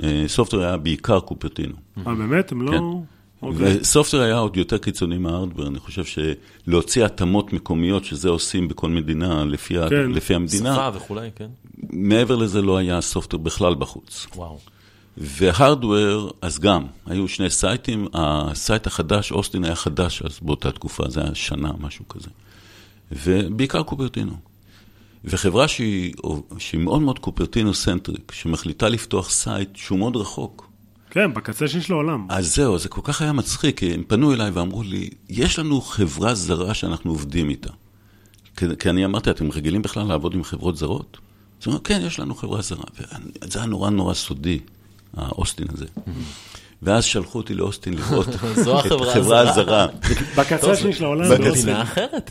אה, 0.03 0.25
software 0.27 0.63
היה 0.63 0.77
בעיקר 0.77 1.21
קופרטינו. 1.21 1.75
אה, 2.07 2.15
באמת? 2.15 2.53
הם 2.53 2.63
לא... 2.63 3.01
אוקיי. 3.45 3.79
ו 3.81 3.86
software 3.86 4.23
היה 4.23 4.39
עוד 4.39 4.57
יותר 4.57 4.79
קיצוני 4.79 5.19
מ 5.19 5.24
hardware, 5.24 5.67
אני 5.67 5.79
חושב 5.79 6.03
שלהוציא 6.05 7.05
התאמות 7.05 7.53
מקומיות, 7.53 8.05
שזה 8.05 8.29
עושים 8.29 8.69
בכל 8.69 8.89
מדינה 8.91 9.45
לפי, 9.45 9.79
ה- 9.79 9.89
כן. 9.89 10.11
לפי 10.11 10.35
המדינה, 10.35 10.75
שפה 10.75 10.91
וכולי, 10.95 11.29
כן. 11.37 11.49
מעבר 11.91 12.37
לזה 12.37 12.63
לא 12.63 12.77
היה 12.77 13.01
software 13.01 13.43
בכלל 13.43 13.75
בחוץ. 13.75 14.27
וואו. 14.37 14.59
ו 15.17 15.28
hardware, 15.28 16.31
אז 16.43 16.59
גם, 16.59 16.85
היו 17.07 17.29
שני 17.29 17.51
sites, 17.51 18.07
ה 18.15 18.29
site 18.29 18.87
החדש, 18.87 19.33
אוסטין 19.33 19.65
היה 19.65 19.75
חדש 19.75 20.23
אז 20.23 20.39
באותה 20.43 20.73
תקופה, 20.73 21.05
זה 21.09 21.21
היה 21.21 21.35
שנה, 21.35 21.71
משהו 21.81 22.09
כזה. 22.09 22.29
ובעיקר 23.13 23.83
קופרטינו. 23.83 24.33
וחברה 25.25 25.69
שהיא, 25.69 26.15
שהיא 26.59 26.81
מאוד 26.81 27.03
מאוד 27.03 27.19
קופרטינו 27.19 27.75
centric, 27.75 28.33
שמחליטה 28.33 28.89
לפתוח 28.89 29.31
site 29.31 29.77
שהוא 29.77 29.99
מאוד 29.99 30.17
רחוק, 30.17 30.69
כן, 31.15 31.35
בקצה 31.35 31.69
שיש 31.69 31.89
לו 31.89 31.97
עולם. 31.97 32.27
אז 32.29 32.55
זהו, 32.55 32.79
זה 32.79 32.89
כל 32.89 33.01
כך 33.05 33.23
היה 33.23 33.33
מצחיק, 33.33 33.79
כי 33.79 33.95
הם 33.95 34.03
פנו 34.07 34.35
אליי 34.35 34.51
ואמרו 34.51 34.83
לי, 34.83 35.11
יש 35.29 35.59
לנו 35.59 35.81
חברה 35.81 36.35
זרה 36.35 36.75
שאנחנו 36.75 37.11
עובדים 37.11 37.51
איתה. 37.51 37.71
כי, 38.57 38.67
כי 38.79 38.91
אני 38.91 39.05
אמרתי, 39.05 39.31
אתם 39.31 39.51
רגילים 39.51 39.83
בכלל 39.83 40.07
לעבוד 40.07 40.35
עם 40.35 40.45
חברות 40.45 40.77
זרות? 40.77 41.19
אז 41.61 41.67
הם 41.67 41.73
אמרו, 41.73 41.83
כן, 41.83 42.01
יש 42.07 42.21
לנו 42.21 42.35
חברה 42.35 42.63
זרה. 42.63 42.85
וזה 43.43 43.59
היה 43.59 43.67
נורא 43.67 43.91
נורא 43.91 44.15
סודי, 44.15 44.59
האוסטין 45.17 45.67
הזה. 45.73 45.87
ואז 46.85 47.05
שלחו 47.05 47.39
אותי 47.39 47.55
לאוסטין 47.55 47.95
לראות 47.95 48.29
את 48.35 48.35
החברה 49.09 49.41
הזרה. 49.51 49.87
בקצה 50.37 50.73
השני 50.73 50.93
של 50.93 51.05
העולם. 51.05 51.29
מדינה 51.51 51.83
אחרת, 51.83 52.31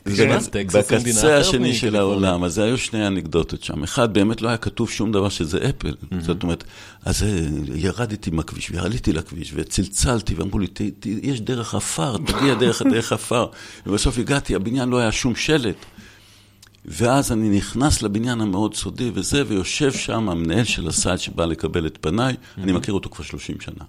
בקצה 0.65 1.37
השני 1.37 1.73
של. 1.73 1.95
העולם, 1.95 2.43
אז 2.43 2.57
היו 2.57 2.77
שני 2.77 3.07
אנקדוטות 3.07 3.63
שם. 3.63 3.83
אחד, 3.83 4.13
באמת 4.13 4.41
לא 4.41 4.47
היה 4.47 4.57
כתוב 4.57 4.89
שום 4.89 5.11
דבר 5.11 5.29
שזה 5.29 5.69
אפל. 5.69 5.93
זאת 6.21 6.43
אומרת, 6.43 6.63
אז 7.05 7.23
אה, 7.23 7.29
ירדתי 7.75 8.29
מהכביש, 8.31 8.71
ועליתי 8.71 9.13
לכביש, 9.13 9.51
וצלצלתי, 9.55 10.33
ואמרו 10.33 10.59
לי, 10.59 10.67
"ת- 10.67 10.81
ת- 10.99 11.05
יש 11.05 11.41
דרך 11.41 11.75
עפר, 11.75 12.17
תגיע 12.17 12.53
דרך 12.53 12.81
הדרך 12.85 13.13
עפר. 13.13 13.45
ובסוף 13.87 14.17
הגעתי, 14.17 14.55
הבניין 14.55 14.89
לא 14.89 14.97
היה 14.97 15.11
שום 15.11 15.35
שלט. 15.35 15.75
ואז 16.85 17.31
אני 17.31 17.49
נכנס 17.49 18.01
לבניין 18.01 18.41
המאוד 18.41 18.75
סודי 18.75 19.11
וזה, 19.13 19.43
ויושב 19.47 19.91
שם 19.91 20.29
המנהל 20.29 20.63
של 20.63 20.87
ה 20.87 20.94
site 20.94 21.19
שבא 21.19 21.45
לקבל 21.45 21.85
את 21.85 21.97
פניי, 22.01 22.35
אני 22.57 22.71
מכיר 22.71 22.93
אותו 22.93 23.09
כבר 23.09 23.23
30 23.25 23.55
שנה. 23.61 23.83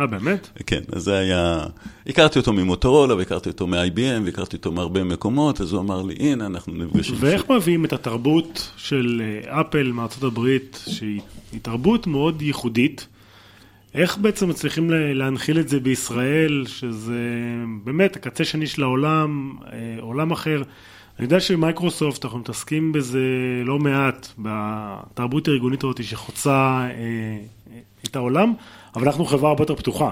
אה, 0.00 0.06
באמת? 0.06 0.48
כן, 0.66 0.80
אז 0.92 1.02
זה 1.02 1.18
היה... 1.18 1.66
הכרתי 2.06 2.38
אותו 2.38 2.52
ממוטורולה, 2.52 3.14
והכרתי 3.14 3.48
אותו 3.48 3.66
מ-IBM, 3.66 4.22
והכרתי 4.24 4.56
אותו 4.56 4.72
מהרבה 4.72 5.04
מקומות, 5.04 5.60
אז 5.60 5.72
הוא 5.72 5.80
אמר 5.80 6.02
לי, 6.02 6.14
הנה, 6.20 6.46
אנחנו 6.46 6.72
נפגשים. 6.74 7.14
ואיך 7.18 7.50
מביאים 7.50 7.84
את 7.84 7.92
התרבות 7.92 8.70
של 8.76 9.22
אה, 9.44 9.60
אפל 9.60 9.92
מארצות 9.92 10.22
הברית, 10.22 10.84
שהיא 10.86 11.20
היא 11.52 11.60
תרבות 11.60 12.06
מאוד 12.06 12.42
ייחודית, 12.42 13.06
איך 13.94 14.18
בעצם 14.18 14.48
מצליחים 14.48 14.90
לה- 14.90 15.12
להנחיל 15.14 15.58
את 15.60 15.68
זה 15.68 15.80
בישראל, 15.80 16.64
שזה 16.66 17.20
באמת 17.84 18.16
הקצה 18.16 18.44
שני 18.44 18.66
של 18.66 18.82
העולם, 18.82 19.52
אה, 19.72 19.76
עולם 20.00 20.30
אחר. 20.30 20.62
אני 21.18 21.24
יודע 21.24 21.40
שמייקרוסופט, 21.40 22.24
אנחנו 22.24 22.38
מתעסקים 22.38 22.92
בזה 22.92 23.20
לא 23.64 23.78
מעט, 23.78 24.28
בתרבות 24.38 25.48
הארגונית 25.48 25.84
הזאת 25.84 26.04
שחוצה 26.04 26.52
אה, 26.90 27.38
את 28.04 28.16
העולם, 28.16 28.52
אבל 28.96 29.06
אנחנו 29.06 29.24
חברה 29.24 29.50
הרבה 29.50 29.62
יותר 29.62 29.74
פתוחה. 29.74 30.10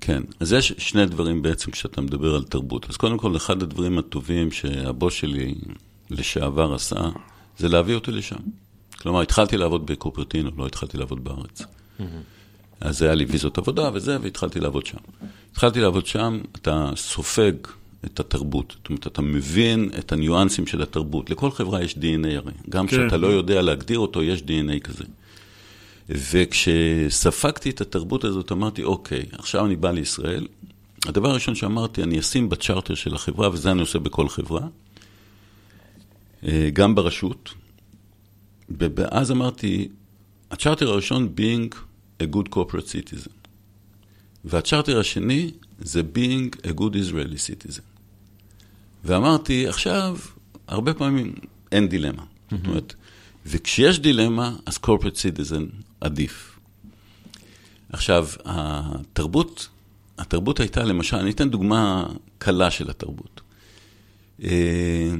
כן, 0.00 0.22
אז 0.40 0.52
יש 0.52 0.72
שני 0.78 1.06
דברים 1.06 1.42
בעצם 1.42 1.70
כשאתה 1.70 2.00
מדבר 2.00 2.34
על 2.34 2.42
תרבות. 2.42 2.86
אז 2.90 2.96
קודם 2.96 3.18
כל, 3.18 3.36
אחד 3.36 3.62
הדברים 3.62 3.98
הטובים 3.98 4.52
שהבוס 4.52 5.14
שלי 5.14 5.54
לשעבר 6.10 6.74
עשה, 6.74 7.00
זה 7.58 7.68
להביא 7.68 7.94
אותי 7.94 8.10
לשם. 8.10 8.36
כלומר, 8.98 9.20
התחלתי 9.20 9.56
לעבוד 9.56 9.86
בקופרטינו, 9.86 10.50
לא 10.58 10.66
התחלתי 10.66 10.98
לעבוד 10.98 11.24
בארץ. 11.24 11.62
אז 12.80 13.02
היה 13.02 13.14
לי 13.14 13.24
ויזות 13.24 13.58
עבודה 13.58 13.90
וזה, 13.94 14.18
והתחלתי 14.22 14.60
לעבוד 14.60 14.86
שם. 14.86 14.98
התחלתי 15.52 15.80
לעבוד 15.80 16.06
שם, 16.06 16.40
אתה 16.52 16.90
סופג 16.96 17.52
את 18.04 18.20
התרבות. 18.20 18.74
זאת 18.78 18.88
אומרת, 18.88 19.06
אתה 19.06 19.22
מבין 19.22 19.90
את 19.98 20.12
הניואנסים 20.12 20.66
של 20.66 20.82
התרבות. 20.82 21.30
לכל 21.30 21.50
חברה 21.50 21.82
יש 21.82 21.94
DNA 21.94 22.36
הרי. 22.36 22.52
גם 22.68 22.86
כן. 22.86 22.96
כשאתה 22.96 23.16
לא 23.16 23.26
יודע 23.26 23.62
להגדיר 23.62 23.98
אותו, 23.98 24.22
יש 24.22 24.40
DNA 24.40 24.80
כזה. 24.80 25.04
וכשספגתי 26.10 27.70
את 27.70 27.80
התרבות 27.80 28.24
הזאת, 28.24 28.52
אמרתי, 28.52 28.82
אוקיי, 28.82 29.22
עכשיו 29.32 29.66
אני 29.66 29.76
בא 29.76 29.90
לישראל. 29.90 30.46
הדבר 31.06 31.30
הראשון 31.30 31.54
שאמרתי, 31.54 32.02
אני 32.02 32.20
אשים 32.20 32.48
בצ'רטר 32.48 32.94
של 32.94 33.14
החברה, 33.14 33.50
וזה 33.52 33.70
אני 33.70 33.80
עושה 33.80 33.98
בכל 33.98 34.28
חברה, 34.28 34.66
אה, 36.44 36.70
גם 36.72 36.94
ברשות. 36.94 37.54
ואז 38.78 39.30
אמרתי, 39.30 39.88
הצ'רטר 40.50 40.90
הראשון, 40.90 41.34
being 41.36 41.74
a 42.22 42.36
good 42.36 42.54
corporate 42.54 42.88
citizen. 42.88 43.30
והצ'רטר 44.44 44.98
השני 45.00 45.50
זה 45.78 46.02
being 46.14 46.66
a 46.66 46.70
good 46.70 46.94
Israeli 46.94 47.36
citizen. 47.36 47.82
ואמרתי, 49.04 49.68
עכשיו, 49.68 50.18
הרבה 50.68 50.94
פעמים 50.94 51.34
אין 51.72 51.88
דילמה. 51.88 52.22
זאת 52.50 52.66
אומרת, 52.66 52.94
וכשיש 53.46 53.98
דילמה, 53.98 54.56
אז 54.66 54.78
corporate 54.86 55.16
citizen 55.16 55.89
עדיף. 56.00 56.58
עכשיו, 57.92 58.26
התרבות, 58.44 59.68
התרבות 60.18 60.60
הייתה 60.60 60.84
למשל, 60.84 61.16
אני 61.16 61.30
אתן 61.30 61.50
דוגמה 61.50 62.06
קלה 62.38 62.70
של 62.70 62.90
התרבות. 62.90 63.40
אה, 64.44 65.10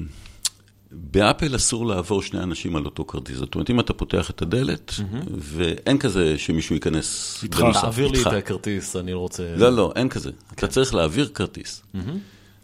באפל 0.92 1.56
אסור 1.56 1.86
לעבור 1.86 2.22
שני 2.22 2.42
אנשים 2.42 2.76
על 2.76 2.84
אותו 2.84 3.04
כרטיס. 3.04 3.36
זאת 3.36 3.54
אומרת, 3.54 3.70
אם 3.70 3.80
אתה 3.80 3.92
פותח 3.92 4.30
את 4.30 4.42
הדלת, 4.42 4.94
ואין 5.38 5.98
כזה 5.98 6.38
שמישהו 6.38 6.74
ייכנס 6.74 7.40
איתך. 7.42 7.60
בנוסף, 7.60 7.80
תעביר 7.80 8.08
לי. 8.08 8.22
את 8.22 8.26
הכרטיס, 8.26 8.96
אני 8.96 9.12
לא 9.12 9.18
רוצה... 9.18 9.54
לא, 9.56 9.70
לא, 9.70 9.92
אין 9.96 10.08
כזה. 10.08 10.30
אתה 10.52 10.66
צריך 10.66 10.94
להעביר 10.94 11.30
כרטיס. 11.34 11.82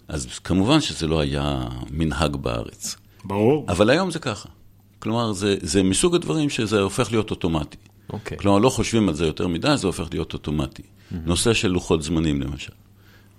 אז 0.09 0.39
כמובן 0.39 0.81
שזה 0.81 1.07
לא 1.07 1.21
היה 1.21 1.69
מנהג 1.91 2.37
בארץ. 2.37 2.97
ברור. 3.25 3.67
אבל 3.69 3.91
היום 3.91 4.11
זה 4.11 4.19
ככה. 4.19 4.49
כלומר, 4.99 5.33
זה, 5.33 5.57
זה 5.63 5.83
מסוג 5.83 6.15
הדברים 6.15 6.51
שזה 6.51 6.81
הופך 6.81 7.11
להיות 7.13 7.31
אוטומטי. 7.31 7.77
אוקיי. 8.11 8.39
כלומר, 8.39 8.59
לא 8.59 8.69
חושבים 8.69 9.09
על 9.09 9.15
זה 9.15 9.27
יותר 9.27 9.49
מדי, 9.49 9.77
זה 9.77 9.87
הופך 9.87 10.09
להיות 10.13 10.33
אוטומטי. 10.33 10.83
נושא 11.11 11.55
של 11.55 11.69
לוחות 11.69 12.03
זמנים, 12.03 12.43
למשל, 12.43 12.73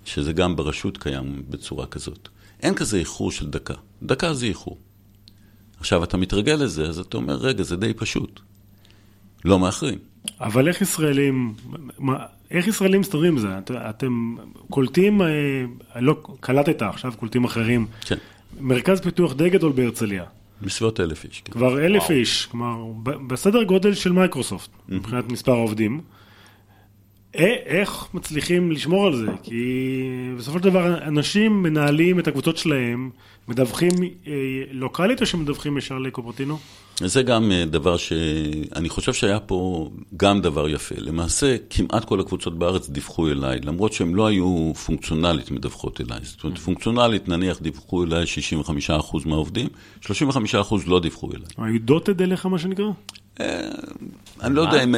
שזה 0.04 0.32
גם 0.32 0.56
ברשות 0.56 0.98
קיים 0.98 1.42
בצורה 1.48 1.86
כזאת. 1.86 2.28
אין 2.62 2.74
כזה 2.74 2.98
איחור 2.98 3.32
של 3.32 3.50
דקה. 3.50 3.74
דקה 4.02 4.34
זה 4.34 4.46
איחור. 4.46 4.78
עכשיו, 5.80 6.04
אתה 6.04 6.16
מתרגל 6.16 6.54
לזה, 6.54 6.88
אז 6.88 6.98
אתה 6.98 7.16
אומר, 7.16 7.36
רגע, 7.36 7.62
זה 7.62 7.76
די 7.76 7.94
פשוט. 7.94 8.40
לא 9.44 9.58
מאחרים. 9.58 9.98
אבל 10.40 10.68
איך 10.68 10.82
ישראלים, 10.82 11.54
מה, 11.98 12.16
איך 12.50 12.66
ישראלים 12.66 13.00
מסתדרים 13.00 13.32
עם 13.32 13.38
זה? 13.38 13.58
את, 13.58 13.70
אתם 13.70 14.36
קולטים, 14.70 15.22
אה, 15.22 15.26
לא 16.00 16.22
קלטת 16.40 16.82
עכשיו, 16.82 17.12
קולטים 17.16 17.44
אחרים. 17.44 17.86
כן, 18.00 18.16
מרכז 18.60 19.00
פיתוח 19.00 19.32
די 19.32 19.50
גדול 19.50 19.72
בהרצליה. 19.72 20.24
בסביבות 20.62 21.00
אלף 21.00 21.24
איש. 21.24 21.42
כן. 21.44 21.52
כבר 21.52 21.86
אלף 21.86 22.10
איש, 22.10 22.46
כלומר, 22.46 22.84
בסדר 23.26 23.62
גודל 23.62 23.94
של 23.94 24.12
מייקרוסופט, 24.12 24.70
מבחינת 24.88 25.32
מספר 25.32 25.52
העובדים. 25.52 26.00
איך 27.34 28.06
מצליחים 28.14 28.72
לשמור 28.72 29.06
על 29.06 29.16
זה? 29.16 29.26
כי 29.42 30.02
בסופו 30.38 30.58
של 30.58 30.64
דבר 30.64 30.98
אנשים 31.02 31.62
מנהלים 31.62 32.18
את 32.18 32.28
הקבוצות 32.28 32.56
שלהם, 32.56 33.10
מדווחים 33.48 33.92
אה, 34.26 34.32
לוקאלית 34.70 35.20
או 35.20 35.26
שמדווחים 35.26 35.78
ישר 35.78 35.98
לקופרטינו? 35.98 36.58
זה 37.00 37.22
גם 37.22 37.52
אה, 37.52 37.64
דבר 37.64 37.96
שאני 37.96 38.88
חושב 38.88 39.12
שהיה 39.12 39.40
פה 39.40 39.90
גם 40.16 40.40
דבר 40.40 40.68
יפה. 40.68 40.94
למעשה, 40.98 41.56
כמעט 41.70 42.04
כל 42.04 42.20
הקבוצות 42.20 42.58
בארץ 42.58 42.88
דיווחו 42.88 43.28
אליי, 43.28 43.60
למרות 43.60 43.92
שהן 43.92 44.14
לא 44.14 44.26
היו 44.26 44.72
פונקציונלית 44.86 45.50
מדווחות 45.50 46.00
אליי. 46.00 46.20
זאת 46.22 46.44
אומרת, 46.44 46.58
פונקציונלית, 46.58 47.28
נניח, 47.28 47.60
דיווחו 47.60 48.04
אליי 48.04 48.24
65% 48.88 49.26
מהעובדים, 49.26 49.68
35% 50.02 50.06
לא 50.86 51.00
דיווחו 51.00 51.30
אליי. 51.32 51.70
היו 51.70 51.80
דוטד 51.80 52.22
אליך 52.22 52.46
מה 52.46 52.58
שנקרא? 52.58 52.86
אני 54.42 54.54
לא 54.54 54.62
יודע 54.62 54.84
אם... 54.84 54.94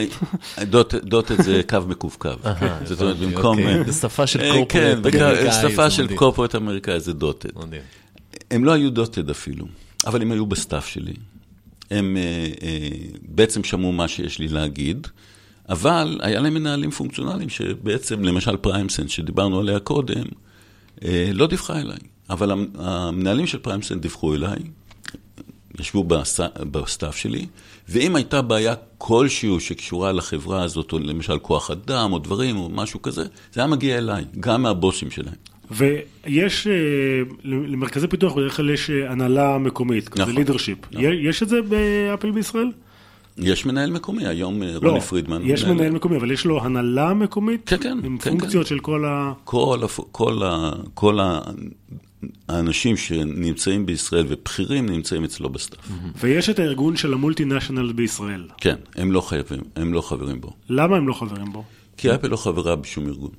דוטד 1.05 1.43
זה 1.43 1.61
קו 1.69 1.79
מקווקו. 1.89 2.29
זאת 2.85 3.01
אומרת, 3.01 3.17
הבנתי, 3.17 3.35
במקום... 3.37 3.59
אוקיי. 3.59 3.85
זה 3.93 4.09
שפה 4.09 4.27
של 4.27 4.41
אה, 4.41 4.51
corporate 4.53 4.73
כן, 4.73 4.97
אמריקאי, 4.99 5.53
שפה 5.73 5.85
זה 5.89 5.91
של. 5.91 6.17
corporate 6.17 6.55
אמריקאי 6.55 7.01
זה 7.01 7.13
dotted. 7.13 7.49
הם 8.51 8.65
לא 8.65 8.73
היו 8.73 8.91
דוטד 8.91 9.31
אפילו, 9.31 9.67
אבל 10.07 10.23
הם 10.23 10.33
היו 10.33 10.47
ב 10.47 10.54
staff 10.54 10.87
שלי. 10.89 11.13
הם 11.91 12.17
אה, 12.17 12.23
אה, 12.63 12.89
בעצם 13.29 13.65
שמעו 13.65 13.93
מה 13.93 14.09
שיש 14.09 14.39
לי 14.39 14.49
להגיד, 14.49 15.07
אבל 15.69 16.19
היה 16.23 16.41
להם 16.41 16.55
מנהלים 16.55 16.91
פונקציונליים 16.91 17.49
שבעצם, 17.49 18.25
למשל 18.25 18.57
PrimeSense, 18.57 19.11
שדיברנו 19.11 19.61
עליה 19.61 19.79
קודם, 19.79 20.25
אה, 21.05 21.31
לא 21.35 21.47
דיווחה 21.47 21.81
אליי. 21.81 21.99
אבל 22.31 22.51
המ- 22.51 22.67
המנהלים 22.79 23.47
של 23.47 23.59
PrimeSense 23.59 23.99
דיווחו 24.01 24.35
אליי, 24.35 24.59
ישבו 25.81 26.05
בסט- 26.05 26.41
ב 26.71 26.79
staff 26.79 27.17
שלי, 27.17 27.47
ואם 27.91 28.17
הייתה 28.17 28.43
בעיה 28.43 28.75
כלשהו 28.99 29.61
שקשורה 29.61 30.13
לחברה 30.13 30.63
הזאת, 30.63 30.93
או 30.93 30.99
למשל 30.99 31.39
כוח 31.39 31.71
אדם, 31.71 32.13
או 32.13 32.19
דברים, 32.19 32.57
או 32.57 32.69
משהו 32.69 33.03
כזה, 33.03 33.25
זה 33.53 33.61
היה 33.61 33.67
מגיע 33.67 33.99
אליי, 33.99 34.25
גם 34.41 34.63
מהבוסים 34.63 35.11
שלהם. 35.11 35.35
ויש, 35.71 36.67
אה, 36.67 36.73
למרכזי 37.45 38.09
פיתוח 38.09 38.33
בדרך 38.33 38.57
כלל 38.57 38.71
יש 38.71 38.91
אה, 38.91 39.11
הנהלה 39.11 39.59
מקומית, 39.59 40.09
כזה 40.09 40.23
נכון. 40.23 40.35
leadership. 40.35 40.79
יש 41.23 41.43
את 41.43 41.49
זה 41.49 41.63
באפל 41.63 42.31
בישראל? 42.31 42.71
יש 43.41 43.67
מנהל 43.67 43.91
מקומי, 43.91 44.27
היום 44.27 44.63
אה, 44.63 44.73
לא, 44.83 44.89
רוני 44.89 45.01
פרידמן. 45.01 45.41
יש 45.45 45.65
מנהל 45.65 45.91
מקומי, 45.93 46.17
אבל 46.17 46.31
יש 46.31 46.45
לו 46.47 46.65
הנהלה 46.65 47.15
מקומית? 47.15 47.63
כן, 47.69 47.77
כן, 47.83 47.99
עם 48.05 48.19
כן, 48.19 48.31
פונקציות 48.31 48.67
של 48.67 48.79
כל 48.79 49.05
ה... 49.05 49.33
כל, 49.45 49.81
הפ- 49.85 50.05
כל, 50.13 50.43
ה, 50.43 50.71
כל 50.95 51.21
ה, 51.21 51.41
האנשים 52.49 52.97
שנמצאים 52.97 53.87
בישראל 53.87 54.27
ובכירים 54.29 54.89
נמצאים 54.89 55.25
אצלו 55.25 55.49
ב 55.49 55.53
staff. 55.53 55.79
ויש 56.21 56.51
את 56.51 56.59
הארגון 56.59 56.97
של 56.97 57.13
ה 57.13 57.45
multinational 57.45 57.93
בישראל. 57.93 58.49
כן, 58.59 58.77
הם 58.97 59.13
לא 59.13 59.21
חייבים, 59.21 59.61
הם 59.77 59.93
לא 59.95 60.01
חברים 60.01 60.41
בו. 60.41 60.53
למה 60.69 60.97
הם 60.97 61.09
לא 61.09 61.15
חברים 61.15 61.53
בו? 61.53 61.65
כי 61.97 62.15
אפל 62.15 62.29
לא 62.29 62.37
חברה 62.37 62.77
בשום 62.77 63.07
ארגון. 63.07 63.31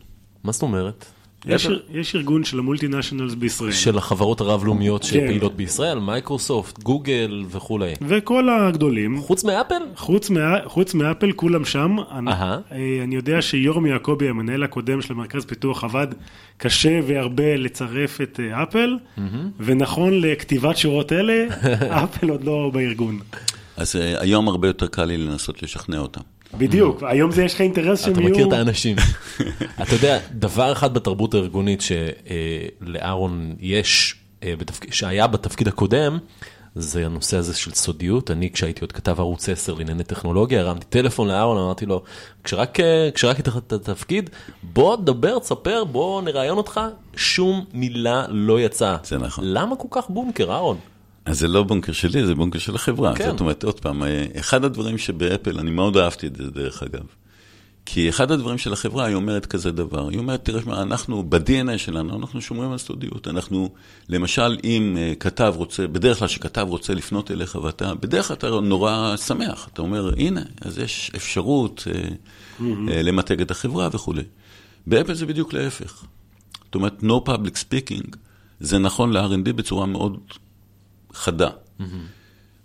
מה 0.44 0.52
זאת 0.52 0.62
אומרת? 0.62 1.06
יש, 1.46 1.68
יש 1.94 2.16
ארגון 2.16 2.44
של 2.44 2.60
ה 2.60 2.88
multinationals 2.88 3.34
בישראל. 3.34 3.72
של 3.72 3.98
החברות 3.98 4.42
הרב-לאומיות 4.42 5.02
כן. 5.02 5.08
שפעילות 5.08 5.56
בישראל, 5.56 6.00
מייקרוסופט, 6.00 6.84
גוגל 6.84 7.44
וכולי. 7.50 7.94
וכל 8.08 8.50
הגדולים, 8.50 9.22
חוץ 9.22 9.44
מאפל? 9.44 9.82
חוץ, 9.96 10.30
מה, 10.30 10.56
חוץ 10.66 10.94
מאפל, 10.94 11.32
כולם 11.32 11.66
שם. 11.66 11.98
אני. 12.12 12.32
אה, 12.32 12.58
אני 13.04 13.16
יודע 13.16 13.42
שיורם 13.42 13.86
יעקבי, 13.86 14.30
המנהל 14.30 14.64
הקודם 14.64 15.02
של 15.02 15.14
המרכז 15.14 15.46
פיתוח, 15.46 15.84
עבד 15.84 16.08
קשה 16.58 17.00
והרבה 17.08 17.56
לצרף 17.56 18.22
את 18.22 18.40
אה, 18.40 18.64
אפל, 18.64 18.98
ונכון 19.60 20.22
לכתיבת 20.22 20.78
שורות 20.78 21.12
אלה, 21.12 21.46
אפל 22.04 22.30
עוד 22.30 22.44
לא 22.44 22.72
בארגון. 22.74 23.20
אז 23.78 23.96
אה, 23.96 24.22
היום 24.22 24.48
הרבה 24.48 24.68
יותר 24.68 24.88
קל 24.88 25.06
לי 25.06 25.18
לנסות 25.18 25.64
לשכנע 25.64 25.98
אותם. 26.00 26.22
בדיוק, 26.58 27.04
היום 27.04 27.32
זה 27.32 27.44
יש 27.44 27.54
לך 27.54 27.62
אינטרס 27.62 28.04
שהם 28.04 28.14
אתה 28.14 28.22
יהיו... 28.22 28.32
מכיר 28.32 28.48
את 28.48 28.54
האנשים. 28.54 28.98
אתה 29.82 29.96
יודע, 29.96 30.20
דבר 30.32 30.72
אחד 30.72 30.94
בתרבות 30.94 31.34
הארגונית 31.34 31.82
שלאהרון 32.82 33.56
יש, 33.60 34.16
אה, 34.44 34.54
בתפק- 34.58 34.94
שהיה 34.94 35.28
בתפקיד 35.28 35.68
הקודם, 35.68 36.18
זה 36.76 37.06
הנושא 37.06 37.38
הזה 37.38 37.54
של 37.54 37.72
סודיות. 37.72 38.32
אני, 38.32 38.50
כשהייתי 38.52 38.82
עוד 38.82 38.92
כתב 38.92 39.16
ערוץ 39.20 39.50
10 39.50 39.74
לענייני 39.74 40.04
טכנולוגיה, 40.04 40.62
הרמתי 40.62 40.86
טלפון 40.90 41.28
לאהרון, 41.28 41.58
אמרתי 41.58 41.86
לו, 41.86 42.04
כשרק 42.44 42.80
אה, 42.80 43.10
כשרק 43.14 43.48
לך 43.48 43.58
את 43.58 43.74
התפקיד, 43.74 44.30
בוא 44.64 44.96
תדבר, 44.98 45.40
תספר, 45.40 45.84
בוא 45.84 46.22
נראיין 46.22 46.54
אותך, 46.54 46.82
שום 47.16 47.66
מילה 47.74 48.26
לא 48.30 48.62
יצאה. 48.62 48.98
זה 49.04 49.18
נכון. 49.18 49.44
למה 49.48 49.76
כל 49.76 49.88
כך 49.92 50.10
בונקר, 50.10 50.52
אהרון? 50.52 50.78
אז 51.26 51.40
זה 51.40 51.48
לא 51.48 51.64
בונקר 51.64 51.92
שלי, 51.92 52.26
זה 52.26 52.36
בונקר 52.36 52.60
של 52.60 52.76
החברה. 52.76 53.16
כן. 53.16 53.32
זאת 53.32 53.40
אומרת, 53.40 53.64
עוד 53.64 53.80
פעם, 53.80 54.04
אה, 54.04 54.26
אחד 54.40 54.66
הדברים 54.66 54.98
שבאפל, 54.98 55.60
אני 55.60 55.72
מאוד 55.72 55.98
אהבתי 55.98 56.28
את 56.28 56.36
זה 56.36 56.52
דרך 56.52 56.84
אגב. 56.84 57.04
כי 57.86 58.10
אחד 58.10 58.32
הדברים 58.32 58.58
של 58.58 58.74
החברה, 58.74 59.06
היא 59.06 59.16
אומרת 59.16 59.46
כזה 59.46 59.72
דבר, 59.72 60.10
היא 60.10 60.18
אומרת, 60.18 60.46
תראה, 60.46 60.62
שמע, 60.62 60.82
אנחנו, 60.82 61.24
ב-DNA 61.30 61.78
שלנו, 61.78 62.18
אנחנו 62.20 62.42
שומרים 62.42 62.72
על 62.72 62.78
סודיות. 62.78 63.28
אנחנו, 63.28 63.70
למשל, 64.10 64.58
אם 64.64 64.98
uh, 64.98 65.16
כתב 65.20 65.54
רוצה, 65.58 65.88
בדרך 65.88 66.20
כלל 66.20 66.28
כשכתב 66.28 66.66
רוצה 66.70 66.94
לפנות 66.94 67.32
אליך, 67.32 67.56
ואתה, 67.56 67.96
בדרך 67.96 68.28
כלל 68.28 68.38
אתה 68.38 68.50
נורא 68.50 69.16
שמח. 69.18 69.70
אתה 69.74 69.82
אומר, 69.82 70.12
הנה, 70.18 70.42
אז 70.62 70.78
יש 70.78 71.12
אפשרות 71.16 71.88
uh, 71.88 72.64
למתג 72.90 73.42
את 73.42 73.52
החברה 73.52 73.90
וכולי. 73.92 74.24
באפל 74.88 75.14
זה 75.14 75.26
בדיוק 75.26 75.54
להפך. 75.54 76.04
זאת 76.66 76.76
אומרת, 76.76 77.04
no 77.04 77.30
public 77.30 77.56
speaking, 77.56 78.16
זה 78.60 78.78
נכון 78.78 79.14
ל-R&D 79.14 79.54
בצורה 79.54 79.86
מאוד 79.86 80.18
חדה. 81.14 81.50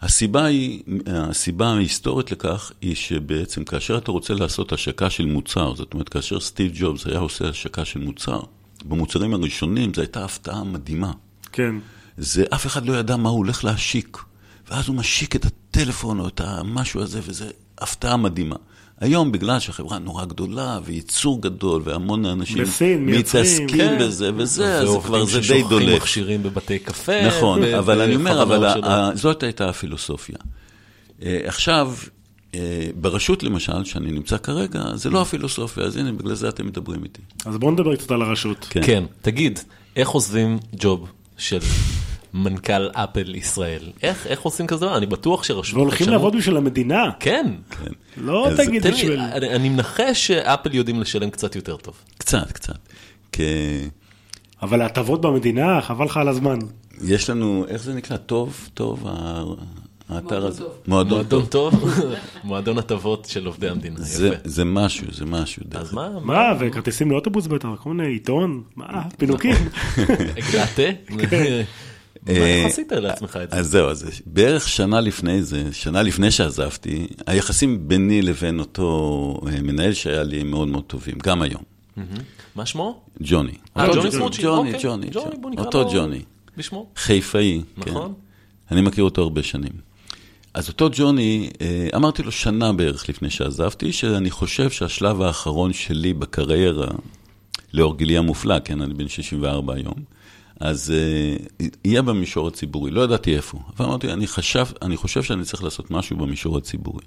הסיבה 0.02 0.44
היא, 0.44 0.82
הסיבה 1.06 1.68
ההיסטורית 1.68 2.32
לכך 2.32 2.72
היא 2.80 2.94
שבעצם 2.94 3.64
כאשר 3.64 3.98
אתה 3.98 4.10
רוצה 4.10 4.34
לעשות 4.34 4.72
השקה 4.72 5.10
של 5.10 5.26
מוצר, 5.26 5.74
זאת 5.74 5.94
אומרת 5.94 6.08
כאשר 6.08 6.40
סטיב 6.40 6.72
ג'ובס 6.74 7.06
היה 7.06 7.18
עושה 7.18 7.48
השקה 7.48 7.84
של 7.84 8.00
מוצר, 8.00 8.40
במוצרים 8.84 9.34
הראשונים 9.34 9.94
זו 9.94 10.00
הייתה 10.00 10.24
הפתעה 10.24 10.64
מדהימה. 10.64 11.12
כן. 11.52 11.74
זה 12.18 12.44
אף 12.54 12.66
אחד 12.66 12.86
לא 12.86 12.92
ידע 12.92 13.16
מה 13.16 13.28
הוא 13.28 13.38
הולך 13.38 13.64
להשיק, 13.64 14.18
ואז 14.70 14.88
הוא 14.88 14.96
משיק 14.96 15.36
את 15.36 15.44
הטלפון 15.44 16.20
או 16.20 16.28
את 16.28 16.40
המשהו 16.40 17.02
הזה, 17.02 17.20
וזה 17.22 17.50
הפתעה 17.78 18.16
מדהימה. 18.16 18.56
היום, 19.00 19.32
בגלל 19.32 19.58
שהחברה 19.58 19.98
נורא 19.98 20.24
גדולה, 20.24 20.78
וייצור 20.84 21.42
גדול, 21.42 21.82
והמון 21.84 22.26
אנשים 22.26 22.58
בסין, 22.62 23.06
מייצרים, 23.06 23.42
מתעסקים 23.44 23.68
כן. 23.68 23.98
בזה 24.00 24.30
וזה, 24.36 24.74
אז 24.78 24.88
זה 24.88 24.98
כבר 25.04 25.12
ועובדים 25.12 25.26
זה 25.26 25.38
די 25.38 25.44
ששוכרים 25.44 25.68
דולק. 25.68 26.02
מכשירים 26.02 26.42
בבתי 26.42 26.78
קפה. 26.78 27.26
נכון, 27.26 27.60
ו- 27.62 27.78
אבל 27.78 28.00
אני 28.00 28.14
אומר, 28.16 28.42
אבל 28.42 28.64
ה- 28.64 29.10
זאת 29.14 29.42
הייתה 29.42 29.68
הפילוסופיה. 29.68 30.36
אה, 31.22 31.40
עכשיו, 31.44 31.92
אה, 32.54 32.60
ברשות 32.94 33.42
למשל, 33.42 33.84
שאני 33.84 34.10
נמצא 34.12 34.36
כרגע, 34.38 34.82
זה 34.94 35.10
לא 35.10 35.22
הפילוסופיה, 35.22 35.84
אז 35.84 35.96
הנה, 35.96 36.12
בגלל 36.12 36.34
זה 36.34 36.48
אתם 36.48 36.66
מדברים 36.66 37.04
איתי. 37.04 37.22
אז 37.46 37.56
בואו 37.56 37.70
נדבר 37.70 37.96
קצת 37.96 38.10
על 38.10 38.22
הרשות. 38.22 38.66
כן. 38.70 38.80
כן, 38.86 39.04
תגיד, 39.22 39.58
איך 39.96 40.08
עוזבים 40.08 40.58
ג'וב 40.76 41.08
של 41.38 41.58
מנכ"ל 42.34 42.88
אפל 42.92 43.34
ישראל? 43.34 43.82
איך, 44.02 44.26
איך 44.26 44.40
עושים 44.40 44.66
כזה 44.66 44.80
דבר? 44.86 44.96
אני 44.96 45.06
בטוח 45.06 45.42
שרשות 45.44 45.74
והולכים 45.74 46.08
לעבוד 46.08 46.36
בשביל 46.36 46.56
המדינה. 46.56 47.04
כן. 47.20 47.46
לא 48.16 48.48
אז 48.48 48.56
תגיד 48.56 48.86
בשביל... 48.86 49.20
אני, 49.20 49.54
אני 49.54 49.68
מנחש 49.68 50.26
שאפל 50.26 50.74
יודעים 50.74 51.00
לשלם 51.00 51.30
קצת 51.30 51.56
יותר 51.56 51.76
טוב. 51.76 51.94
קצת, 52.18 52.52
קצת. 52.52 52.78
כי 53.32 53.42
אבל 54.62 54.80
ההטבות 54.82 55.20
במדינה, 55.20 55.80
חבל 55.82 56.04
לך 56.04 56.16
על 56.16 56.28
הזמן. 56.28 56.58
יש 57.04 57.30
לנו, 57.30 57.64
איך 57.68 57.82
זה 57.82 57.94
נקרא? 57.94 58.16
טוב, 58.16 58.68
טוב, 58.74 59.04
ה- 59.08 59.42
האתר 60.08 60.46
הזה. 60.46 60.64
מועדון 60.86 61.12
מועדון 61.18 61.46
טוב. 61.46 61.72
טוב, 61.80 61.94
מועדון 62.44 62.78
הטבות 62.78 63.24
של 63.30 63.46
עובדי 63.46 63.68
המדינה, 63.68 63.96
זה- 64.00 64.26
יפה. 64.28 64.36
זה 64.44 64.64
משהו, 64.64 65.06
זה 65.12 65.24
משהו. 65.24 65.62
אז 65.74 65.92
מה, 65.94 66.08
מה, 66.22 66.52
וכרטיסים 66.60 67.10
לאוטובוס 67.10 67.46
בטח, 67.46 67.68
כל 67.82 67.92
מיני 67.92 68.08
עיתון, 68.12 68.62
מה, 68.76 69.02
פינוקים. 69.18 69.54
הגעת? 70.38 70.78
מה, 72.22 72.32
איך 72.32 72.66
עשית 72.66 72.92
לעצמך 72.92 73.38
את 73.42 73.50
זה? 73.50 73.56
אז 73.56 73.66
זהו, 73.66 73.88
אז 73.88 74.20
בערך 74.26 74.68
שנה 74.68 75.00
לפני 75.00 75.42
זה, 75.42 75.72
שנה 75.72 76.02
לפני 76.02 76.30
שעזבתי, 76.30 77.06
היחסים 77.26 77.88
ביני 77.88 78.22
לבין 78.22 78.60
אותו 78.60 79.40
אה, 79.46 79.62
מנהל 79.62 79.92
שהיה 79.92 80.22
לי 80.22 80.42
מאוד 80.42 80.68
מאוד 80.68 80.84
טובים, 80.84 81.14
גם 81.22 81.42
היום, 81.42 81.62
מה 82.54 82.66
שמו? 82.66 83.00
ג'וני. 83.20 83.52
אה, 83.76 83.94
ג'וני 83.94 84.10
סמוצ'י, 84.10 84.42
ג'וני, 84.42 84.74
אוקיי. 84.74 84.82
ג'וני, 84.82 85.06
נקרא 85.50 85.64
אותו 85.64 85.90
ג'וני, 85.94 86.22
בשמו? 86.56 86.86
חיפאי, 86.96 87.62
כן. 87.80 87.90
נכון. 87.90 88.14
אני 88.70 88.80
מכיר 88.80 89.04
אותו 89.04 89.22
הרבה 89.22 89.42
שנים. 89.42 89.72
אז 90.54 90.68
אותו 90.68 90.88
ג'וני, 90.92 91.50
אה, 91.60 91.88
אמרתי 91.96 92.22
לו 92.22 92.32
שנה 92.32 92.72
בערך 92.72 93.08
לפני 93.08 93.30
שעזבתי, 93.30 93.92
שאני 93.92 94.30
חושב 94.30 94.70
שהשלב 94.70 95.22
האחרון 95.22 95.72
שלי 95.72 96.14
בקריירה, 96.14 96.88
לאור 97.72 97.96
גילי 97.96 98.18
המופלא, 98.18 98.58
כן, 98.64 98.80
אני 98.80 98.94
בן 98.94 99.08
64 99.08 99.74
היום, 99.74 100.15
אז 100.60 100.90
אה, 100.90 101.66
יהיה 101.84 102.02
במישור 102.02 102.48
הציבורי, 102.48 102.90
לא 102.90 103.00
ידעתי 103.00 103.36
איפה. 103.36 103.58
אבל 103.76 103.86
אמרתי, 103.86 104.12
אני, 104.12 104.26
חשב, 104.26 104.66
אני 104.82 104.96
חושב 104.96 105.22
שאני 105.22 105.44
צריך 105.44 105.62
לעשות 105.62 105.90
משהו 105.90 106.16
במישור 106.16 106.58
הציבורי. 106.58 107.04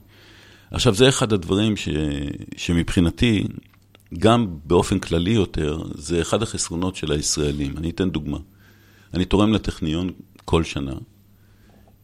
עכשיו, 0.72 0.94
זה 0.94 1.10
אחד 1.10 1.34
הדברים 1.34 1.78
ש, 1.78 1.90
שמבחינתי, 2.58 3.44
גם 4.20 4.48
באופן 4.66 5.00
כללי 5.00 5.32
יותר, 5.32 5.82
זה 5.96 6.22
אחד 6.22 6.44
החסרונות 6.44 6.96
של 6.96 7.12
הישראלים. 7.12 7.78
אני 7.78 7.90
אתן 7.90 8.10
דוגמה. 8.10 8.38
אני 9.14 9.26
תורם 9.26 9.54
לטכניון 9.54 10.10
כל 10.46 10.64
שנה, 10.64 10.94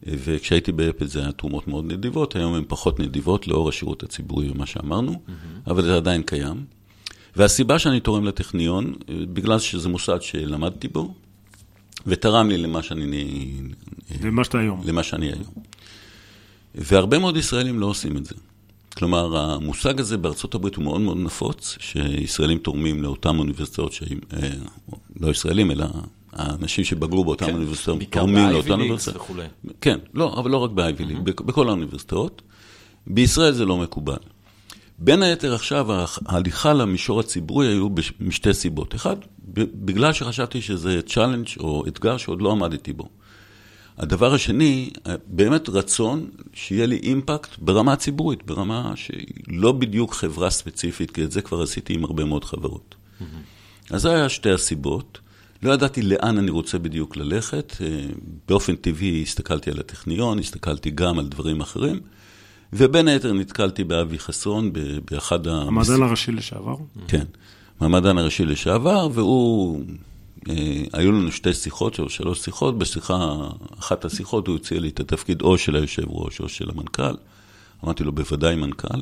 וכשהייתי 0.02 0.72
באפל 0.72 1.06
זה 1.06 1.20
היה 1.20 1.32
תרומות 1.32 1.68
מאוד 1.68 1.92
נדיבות, 1.92 2.36
היום 2.36 2.54
הן 2.54 2.64
פחות 2.68 3.00
נדיבות 3.00 3.48
לאור 3.48 3.68
השירות 3.68 4.02
הציבורי 4.02 4.50
ומה 4.50 4.66
שאמרנו, 4.66 5.12
mm-hmm. 5.12 5.70
אבל 5.70 5.82
זה 5.82 5.96
עדיין 5.96 6.22
קיים. 6.22 6.64
והסיבה 7.36 7.78
שאני 7.78 8.00
תורם 8.00 8.24
לטכניון, 8.24 8.94
בגלל 9.08 9.58
שזה 9.58 9.88
מוסד 9.88 10.22
שלמדתי 10.22 10.88
בו, 10.88 11.14
ותרם 12.06 12.48
לי 12.48 12.58
למה 12.58 12.82
שאני, 12.82 13.50
ומה 14.20 14.44
שאתה 14.44 14.58
היום. 14.58 14.82
למה 14.84 15.02
שאני 15.02 15.26
היום. 15.26 15.44
והרבה 16.74 17.18
מאוד 17.18 17.36
ישראלים 17.36 17.80
לא 17.80 17.86
עושים 17.86 18.16
את 18.16 18.24
זה. 18.24 18.34
כלומר, 18.96 19.36
המושג 19.36 20.00
הזה 20.00 20.16
בארצות 20.16 20.54
הברית 20.54 20.74
הוא 20.74 20.84
מאוד 20.84 21.00
מאוד 21.00 21.16
נפוץ, 21.16 21.76
שישראלים 21.80 22.58
תורמים 22.58 23.02
לאותן 23.02 23.38
אוניברסיטאות, 23.38 23.92
שהם, 23.92 24.18
אה, 24.32 24.48
לא 25.20 25.30
ישראלים, 25.30 25.70
אלא 25.70 25.86
האנשים 26.32 26.84
שבגרו 26.84 27.24
באותן 27.24 27.46
כן, 27.46 27.54
אוניברסיטאות, 27.54 27.98
תורמים 28.10 28.48
לאותן 28.50 28.70
אוניברסיטאות. 28.70 29.16
וכולי. 29.16 29.46
כן, 29.80 29.98
לא, 30.14 30.34
אבל 30.40 30.50
לא 30.50 30.56
רק 30.56 30.70
League, 30.70 31.20
בכ- 31.24 31.40
בכל 31.42 31.68
האוניברסיטאות. 31.68 32.42
בישראל 33.06 33.52
זה 33.52 33.64
לא 33.64 33.76
מקובל. 33.76 34.16
בין 34.98 35.22
היתר 35.22 35.54
עכשיו, 35.54 35.86
ההליכה 36.26 36.72
למישור 36.72 37.20
הציבורי 37.20 37.66
היו 37.66 37.88
משתי 38.20 38.54
סיבות. 38.54 38.94
אחד, 38.94 39.16
בגלל 39.54 40.12
שחשבתי 40.12 40.62
שזה 40.62 41.00
challenge 41.02 41.48
או 41.60 41.84
אתגר 41.88 42.16
שעוד 42.16 42.42
לא 42.42 42.52
עמדתי 42.52 42.92
בו. 42.92 43.08
הדבר 43.98 44.34
השני, 44.34 44.90
באמת 45.26 45.68
רצון 45.68 46.30
שיהיה 46.52 46.86
לי 46.86 46.96
impact 46.96 47.58
ברמה 47.58 47.92
הציבורית, 47.92 48.46
ברמה 48.46 48.92
שהיא 48.94 49.26
לא 49.48 49.72
בדיוק 49.72 50.14
חברה 50.14 50.50
ספציפית, 50.50 51.10
כי 51.10 51.24
את 51.24 51.32
זה 51.32 51.42
כבר 51.42 51.62
עשיתי 51.62 51.94
עם 51.94 52.04
הרבה 52.04 52.24
מאוד 52.24 52.44
חברות. 52.44 52.94
אז 53.90 54.02
זה 54.02 54.10
היה 54.10 54.28
שתי 54.28 54.50
הסיבות. 54.50 55.18
לא 55.62 55.72
ידעתי 55.72 56.02
לאן 56.02 56.38
אני 56.38 56.50
רוצה 56.50 56.78
בדיוק 56.78 57.16
ללכת. 57.16 57.76
אה, 57.80 57.86
באופן 58.48 58.76
טבעי 58.76 59.22
הסתכלתי 59.22 59.70
על 59.70 59.80
הטכניון, 59.80 60.38
הסתכלתי 60.38 60.90
גם 60.90 61.18
על 61.18 61.26
דברים 61.26 61.60
אחרים, 61.60 62.00
ובין 62.72 63.08
היתר 63.08 63.32
נתקלתי 63.32 63.84
באבי 63.84 64.18
חסון 64.18 64.70
באחד 65.10 65.46
ה... 65.46 65.52
המדען 65.52 66.02
הראשי 66.02 66.32
לשעבר. 66.32 66.76
כן, 67.08 67.24
מהמדען 67.80 68.18
הראשי 68.18 68.44
לשעבר, 68.44 69.08
והוא, 69.12 69.82
אה, 70.48 70.82
היו 70.92 71.12
לנו 71.12 71.32
שתי 71.32 71.54
שיחות, 71.54 71.98
או 71.98 72.08
שלוש 72.08 72.40
שיחות, 72.40 72.78
בשיחה, 72.78 73.34
אחת 73.78 74.04
השיחות 74.04 74.46
הוא 74.46 74.56
הציע 74.56 74.80
לי 74.80 74.88
את 74.88 75.00
התפקיד 75.00 75.42
או 75.42 75.58
של 75.58 75.76
היושב 75.76 76.04
ראש 76.08 76.40
או 76.40 76.48
של 76.48 76.70
המנכ"ל. 76.70 77.14
אמרתי 77.84 78.04
לו, 78.04 78.12
בוודאי 78.12 78.56
מנכ"ל. 78.56 79.00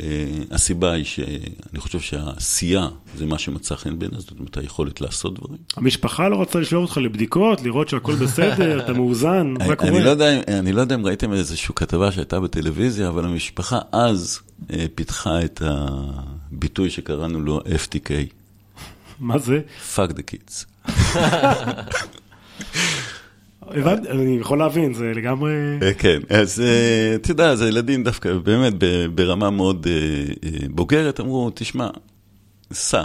אה, 0.00 0.06
הסיבה 0.50 0.92
היא 0.92 1.04
שאני 1.04 1.38
חושב 1.78 2.00
שהעשייה 2.00 2.88
זה 3.16 3.26
מה 3.26 3.38
שמצא 3.38 3.74
חן 3.76 3.98
בעיניי, 3.98 4.20
זאת 4.20 4.30
אומרת, 4.38 4.56
היכולת 4.56 5.00
לעשות 5.00 5.38
דברים. 5.38 5.58
המשפחה 5.76 6.28
לא 6.28 6.40
רצתה 6.42 6.58
לשלוח 6.60 6.82
אותך 6.82 6.96
לבדיקות, 6.98 7.62
לראות 7.62 7.88
שהכל 7.88 8.14
בסדר, 8.14 8.84
אתה 8.84 8.92
מאוזן, 8.92 9.54
מה 9.58 9.64
אני, 9.64 9.76
קורה? 9.76 9.90
אני, 9.90 10.00
לא 10.04 10.10
יודע, 10.10 10.30
אם- 10.36 10.42
לא 10.72 10.80
ראיתם 11.04 11.32
איזושהי 11.32 11.74
כתבה 11.74 12.12
שהייתה 12.12 12.40
בטלוויזיה, 12.40 13.08
אבל 13.08 13.24
המשפחה 13.24 13.78
אז 13.92 14.38
אה, 14.72 14.84
פיתחה 14.94 15.44
את 15.44 15.62
הביטוי 15.64 16.90
שקראנו 16.90 17.40
לו 17.40 17.60
FTK, 17.60 18.10
מה 19.20 19.38
זה? 19.38 19.60
fuck 19.96 20.08
the 20.10 20.22
kids. 20.34 20.64
הבנתי, 23.70 24.08
אני 24.08 24.38
יכול 24.40 24.58
להבין, 24.58 24.94
זה 24.94 25.12
לגמרי... 25.14 25.52
אה, 25.82 25.94
כן, 25.94 26.18
אז 26.28 26.60
אה, 26.60 27.14
אתה 27.14 27.30
יודע, 27.30 27.54
זה 27.54 27.68
ילדים 27.68 28.04
דווקא 28.04 28.32
באמת 28.32 28.74
ברמה 29.14 29.50
מאוד 29.50 29.86
אה, 29.90 30.50
בוגרת, 30.70 31.20
אמרו, 31.20 31.50
תשמע, 31.54 31.88
סע, 32.72 33.02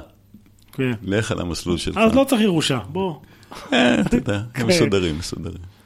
כן. 0.73 0.91
לך 1.03 1.31
על 1.31 1.39
המסלול 1.39 1.77
שלך. 1.77 1.97
אז 1.97 2.15
לא 2.15 2.23
צריך 2.23 2.41
ירושה, 2.41 2.79
בוא. 2.89 3.15
אתה 3.69 4.15
יודע, 4.15 4.41
כן. 4.53 4.61
הם 4.61 4.67
מסודרים, 4.67 5.17
מסודרים. 5.17 5.78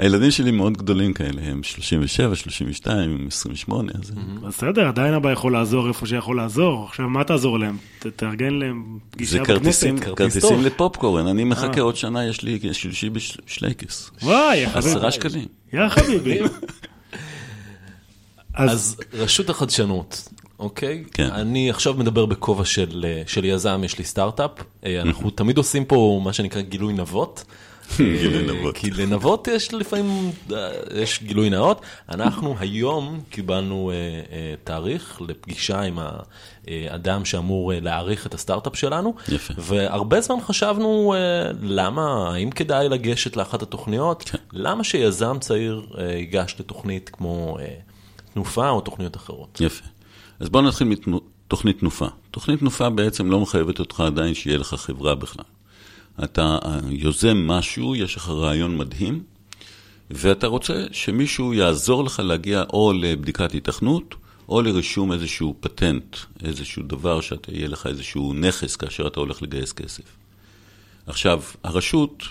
הילדים 0.00 0.30
שלי 0.30 0.50
מאוד 0.50 0.76
גדולים 0.76 1.12
כאלה, 1.12 1.42
הם 1.44 1.62
37, 1.62 2.36
32, 2.36 3.26
28, 3.26 3.92
אז... 3.94 4.12
בסדר, 4.42 4.88
עדיין 4.88 5.14
אבא 5.14 5.32
יכול 5.32 5.52
לעזור 5.52 5.88
איפה 5.88 6.06
שיכול 6.06 6.36
לעזור. 6.36 6.84
עכשיו, 6.84 7.08
מה 7.08 7.24
תעזור 7.24 7.58
להם? 7.58 7.76
תארגן 8.16 8.54
להם 8.54 8.98
זה 9.02 9.10
פגישה 9.10 9.42
בכנסת. 9.42 9.56
כרטיס 9.56 9.84
כרטיסים. 10.16 10.64
לפופקורן, 10.64 11.26
אני 11.26 11.44
מחכה 11.44 11.76
אה. 11.76 11.82
עוד 11.82 11.96
שנה, 11.96 12.26
יש 12.26 12.42
לי 12.42 12.58
שלישי 12.72 13.10
בשלייקס. 13.10 14.10
וואי, 14.22 14.66
חביבי. 14.66 14.90
עשרה 14.90 15.10
שקלים. 15.10 15.46
יא 15.72 15.88
חביבי. 15.88 16.38
אז 18.54 19.00
רשות 19.12 19.50
החדשנות, 19.50 20.28
אוקיי? 20.58 21.04
כן. 21.12 21.30
אני 21.30 21.70
עכשיו 21.70 21.94
מדבר 21.94 22.26
בכובע 22.26 22.64
של, 22.64 23.04
אה, 23.08 23.22
של 23.26 23.44
יזם, 23.44 23.80
יש 23.84 23.98
לי 23.98 24.04
סטארט-אפ. 24.04 24.50
אה, 24.86 25.02
אנחנו 25.02 25.30
תמיד 25.30 25.58
עושים 25.58 25.84
פה 25.84 26.20
מה 26.24 26.32
שנקרא 26.32 26.60
גילוי 26.60 26.92
נבות. 26.92 27.44
כי 28.74 28.90
לנבות 28.90 29.48
יש 29.48 29.74
לפעמים, 29.74 30.30
אה, 30.52 30.70
יש 30.94 31.22
גילוי 31.22 31.50
נאות. 31.50 31.80
אנחנו 32.08 32.56
היום 32.58 33.20
קיבלנו 33.30 33.90
אה, 33.90 33.96
אה, 33.96 34.54
תאריך 34.64 35.20
לפגישה 35.28 35.80
עם 35.80 35.98
האדם 36.68 37.24
שאמור 37.24 37.72
להעריך 37.80 38.26
את 38.26 38.34
הסטארט-אפ 38.34 38.76
שלנו. 38.76 39.14
יפה. 39.28 39.54
והרבה 39.58 40.20
זמן 40.20 40.40
חשבנו 40.40 41.14
למה, 41.62 42.32
האם 42.34 42.50
כדאי 42.50 42.88
לגשת 42.88 43.36
לאחת 43.36 43.62
התוכניות? 43.62 44.22
כן. 44.26 44.38
למה 44.52 44.84
שיזם 44.84 45.38
צעיר 45.40 45.86
ייגש 45.98 46.56
לתוכנית 46.60 47.10
כמו 47.12 47.58
תנופה 48.32 48.68
או 48.68 48.80
תוכניות 48.80 49.16
אחרות? 49.16 49.60
יפה. 49.60 49.84
אז 50.40 50.48
בואו 50.48 50.62
נתחיל 50.62 50.88
מתוכנית 51.06 51.78
תנופה. 51.78 52.06
תוכנית 52.30 52.58
תנופה 52.58 52.90
בעצם 52.90 53.30
לא 53.30 53.40
מחייבת 53.40 53.78
אותך 53.78 54.00
עדיין 54.00 54.34
שיהיה 54.34 54.58
לך 54.58 54.74
חברה 54.74 55.14
בכלל. 55.14 55.44
אתה 56.24 56.58
אה, 56.64 56.78
יוזם 56.90 57.46
משהו, 57.46 57.96
יש 57.96 58.16
לך 58.16 58.28
רעיון 58.28 58.76
מדהים, 58.76 59.22
ואתה 60.10 60.46
רוצה 60.46 60.84
שמישהו 60.92 61.54
יעזור 61.54 62.04
לך 62.04 62.20
להגיע 62.24 62.64
או 62.72 62.92
לבדיקת 62.92 63.54
התכנות, 63.54 64.14
או 64.48 64.62
לרישום 64.62 65.12
איזשהו 65.12 65.54
פטנט, 65.60 66.16
איזשהו 66.44 66.82
דבר 66.82 67.20
שאתה, 67.20 67.52
יהיה 67.52 67.68
לך 67.68 67.86
איזשהו 67.86 68.32
נכס 68.34 68.76
כאשר 68.76 69.06
אתה 69.06 69.20
הולך 69.20 69.42
לגייס 69.42 69.72
כסף. 69.72 70.02
עכשיו, 71.06 71.42
הרשות, 71.64 72.22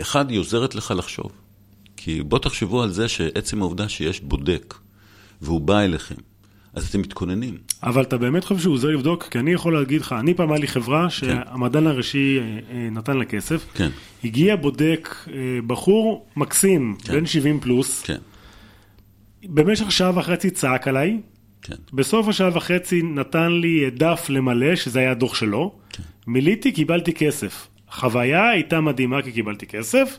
אחד, 0.00 0.30
היא 0.30 0.38
עוזרת 0.38 0.74
לך 0.74 0.94
לחשוב. 0.96 1.32
כי 1.96 2.22
בואו 2.22 2.40
תחשבו 2.40 2.82
על 2.82 2.90
זה 2.90 3.08
שעצם 3.08 3.60
העובדה 3.60 3.88
שיש 3.88 4.20
בודק, 4.20 4.74
והוא 5.42 5.60
בא 5.60 5.80
אליכם, 5.80 6.14
אז 6.74 6.88
אתם 6.88 7.00
מתכוננים. 7.00 7.56
אבל 7.82 8.02
אתה 8.02 8.18
באמת 8.18 8.44
חושב 8.44 8.60
שהוא 8.60 8.74
עוזר 8.74 8.88
לבדוק? 8.88 9.24
כי 9.24 9.38
אני 9.38 9.52
יכול 9.52 9.74
להגיד 9.74 10.00
לך, 10.00 10.14
אני 10.20 10.34
פעם 10.34 10.52
היה 10.52 10.60
לי 10.60 10.66
חברה 10.66 11.10
שהמדען 11.10 11.86
הראשי 11.86 12.38
אה, 12.38 12.58
אה, 12.70 12.88
נתן 12.90 13.16
לה 13.16 13.24
כסף. 13.24 13.66
כן, 13.74 13.90
הגיע 14.24 14.56
בודק, 14.56 15.14
אה, 15.28 15.34
בחור 15.66 16.26
מקסים, 16.36 16.96
בן 17.08 17.26
70 17.26 17.60
פלוס, 17.60 18.02
כן, 18.02 18.18
במשך 19.44 19.92
שעה 19.92 20.18
וחצי 20.18 20.50
צעק 20.50 20.88
עליי, 20.88 21.20
כן. 21.62 21.74
בסוף 21.92 22.28
השעה 22.28 22.50
וחצי 22.56 23.02
נתן 23.02 23.52
לי 23.52 23.90
דף 23.90 24.26
למלא, 24.28 24.76
שזה 24.76 24.98
היה 24.98 25.10
הדוח 25.10 25.34
שלו, 25.34 25.72
מילאתי, 26.26 26.72
קיבלתי 26.72 27.12
כסף. 27.12 27.66
החוויה 27.88 28.48
הייתה 28.48 28.80
מדהימה 28.80 29.22
כי 29.22 29.32
קיבלתי 29.32 29.66
כסף. 29.66 30.18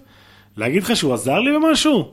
להגיד 0.58 0.84
לך 0.84 0.96
שהוא 0.96 1.14
עזר 1.14 1.40
לי 1.40 1.52
במשהו? 1.52 2.12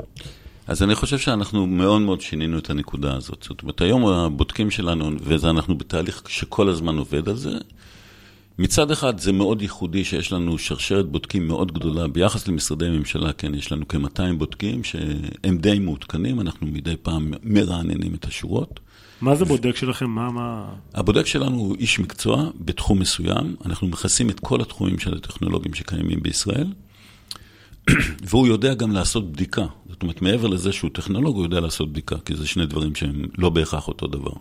אז 0.73 0.83
אני 0.83 0.95
חושב 0.95 1.19
שאנחנו 1.19 1.67
מאוד 1.67 2.01
מאוד 2.01 2.21
שינינו 2.21 2.59
את 2.59 2.71
הנקודה 2.71 3.15
הזאת. 3.17 3.47
זאת 3.49 3.63
אומרת, 3.63 3.81
היום 3.81 4.07
הבודקים 4.07 4.71
שלנו, 4.71 5.11
ואנחנו 5.23 5.79
בתהליך 5.79 6.23
שכל 6.29 6.69
הזמן 6.69 6.99
עובד 6.99 7.29
על 7.29 7.37
זה, 7.37 7.59
מצד 8.59 8.91
אחד 8.91 9.21
זה 9.21 9.33
מאוד 9.33 9.63
ייחודי 9.63 10.05
שיש 10.05 10.33
לנו 10.33 10.59
שרשרת 10.59 11.09
בודקים 11.09 11.49
מאוד 11.49 11.73
גדולה 11.73 12.09
ביחס 12.09 12.49
למשרדי 12.49 12.91
ממשלה, 12.91 13.33
כן, 13.33 13.55
יש 13.55 13.73
לנו 13.73 13.89
כ-200 13.89 14.37
בודקים 14.39 14.85
שהם 14.85 15.59
די 15.59 15.79
מעודכנים, 15.79 16.41
אנחנו 16.41 16.67
מדי 16.67 16.97
פעם 17.03 17.33
מרעננים 17.43 18.15
את 18.15 18.25
השורות. 18.25 18.81
מה 19.21 19.35
זה 19.35 19.45
בודק 19.45 19.77
שלכם? 19.77 20.11
מה, 20.11 20.31
מה... 20.31 20.65
הבודק 20.95 21.27
שלנו 21.27 21.57
הוא 21.57 21.77
איש 21.77 21.99
מקצוע 21.99 22.51
בתחום 22.61 22.99
מסוים, 22.99 23.57
אנחנו 23.67 23.87
מכסים 23.87 24.31
את 24.31 24.41
כל 24.41 24.61
התחומים 24.61 24.99
של 24.99 25.15
הטכנולוגים 25.15 25.75
שקיימים 25.75 26.23
בישראל, 26.23 26.67
והוא 28.25 28.47
יודע 28.47 28.75
גם 28.75 28.93
לעשות 28.93 29.33
בדיקה. 29.33 29.67
זאת 29.91 30.03
אומרת, 30.03 30.23
מעבר 30.23 30.47
לזה 30.49 30.73
שהוא 30.73 30.91
טכנולוג, 30.95 31.37
הוא 31.37 31.45
יודע 31.45 31.61
לעשות 31.61 31.91
בדיקה, 31.93 32.17
כי 32.25 32.37
זה 32.37 32.47
שני 32.47 32.67
דברים 32.67 32.95
שהם 32.95 33.25
לא 33.39 33.51
בהכרח 33.51 33.89
אותו 33.89 34.07
דבר. 34.07 34.33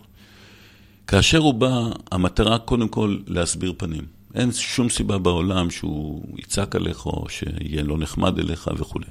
כאשר 1.06 1.38
הוא 1.38 1.54
בא, 1.54 1.80
המטרה 2.12 2.58
קודם 2.58 2.88
כל 2.88 3.18
להסביר 3.26 3.72
פנים. 3.76 4.04
אין 4.34 4.52
שום 4.52 4.88
סיבה 4.88 5.18
בעולם 5.18 5.70
שהוא 5.70 6.22
יצעק 6.38 6.76
עליך 6.76 7.06
או 7.06 7.26
שיהיה 7.28 7.82
לא 7.82 7.98
נחמד 7.98 8.38
אליך 8.38 8.70
וכולי. 8.76 9.06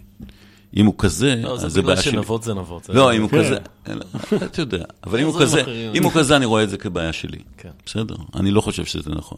אם 0.77 0.85
הוא 0.85 0.95
כזה, 0.97 1.35
לא, 1.43 1.53
אז 1.53 1.61
זה 1.61 1.69
זה 1.69 1.81
בעיה 1.81 1.93
בגלל 1.95 2.03
שלי. 2.03 2.11
שנבות 2.13 2.43
זה 2.43 2.53
נבות. 2.53 2.83
זה- 2.83 2.93
לא, 2.93 3.13
אם 3.15 3.21
הוא. 3.21 3.29
כזה, 3.29 3.57
אתה 4.45 4.61
יודע, 4.61 4.83
אבל 5.03 5.19
אם 5.19 5.25
הוא 5.27 5.39
כזה. 5.41 5.63
אם 5.95 6.03
הוא 6.03 6.11
כזה, 6.11 6.35
אני 6.37 6.45
רואה 6.45 6.63
את 6.63 6.69
זה 6.69 6.77
כבעיה 6.77 7.13
שלי. 7.13 7.37
כן. 7.57 7.69
בסדר? 7.85 8.15
אני 8.35 8.51
לא 8.51 8.61
חושב 8.61 8.85
שזה 8.85 9.09
נכון. 9.09 9.37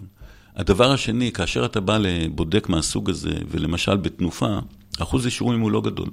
הדבר 0.56 0.92
השני, 0.92 1.32
כאשר 1.32 1.66
אתה 1.66 1.80
בא 1.80 1.98
לבודק 1.98 2.70
מהסוג 2.70 3.10
הזה, 3.10 3.34
ולמשל 3.50 3.98
בתנופה, 3.98 4.60
אחוז 5.00 5.26
אישורים 5.26 5.60
הוא 5.60 5.72
לא 5.72 5.82
גדול. 5.82 6.10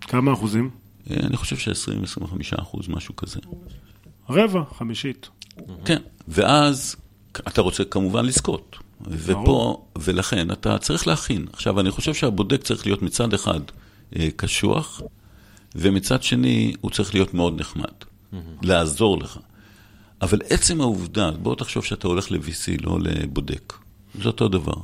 כמה 0.00 0.32
אחוזים? 0.32 0.70
אה, 1.10 1.16
אני 1.16 1.36
חושב 1.36 1.56
ש-20-25 1.56 2.62
אחוז, 2.62 2.88
משהו 2.88 3.16
כזה. 3.16 3.40
רבע, 4.30 4.62
חמישית. 4.78 5.28
כן, 5.84 5.98
ואז 6.28 6.96
אתה 7.32 7.60
רוצה 7.60 7.84
כמובן 7.84 8.24
לזכות. 8.24 8.76
ופה. 9.06 9.86
ולכן 9.98 10.50
אתה 10.50 10.78
צריך 10.78 11.06
להכין. 11.06 11.46
עכשיו, 11.52 11.80
אני 11.80 11.90
חושב 11.90 12.14
שהבודק 12.14 12.62
צריך 12.62 12.86
להיות 12.86 13.02
מצד 13.02 13.34
אחד 13.34 13.60
אה, 14.16 14.28
קשוח, 14.36 15.00
ומצד 15.74 16.22
שני 16.22 16.74
הוא 16.80 16.90
צריך 16.90 17.14
להיות 17.14 17.34
מאוד 17.34 17.60
נחמד, 17.60 17.94
לעזור 18.62 19.18
לך. 19.18 19.38
אבל 20.24 20.38
עצם 20.50 20.80
העובדה, 20.80 21.30
בוא 21.30 21.54
תחשוב 21.54 21.84
שאתה 21.84 22.08
הולך 22.08 22.32
ל-VC, 22.32 22.84
לא 22.86 22.98
לבודק. 23.00 23.72
זה 24.22 24.28
אותו 24.28 24.48
דבר. 24.48 24.74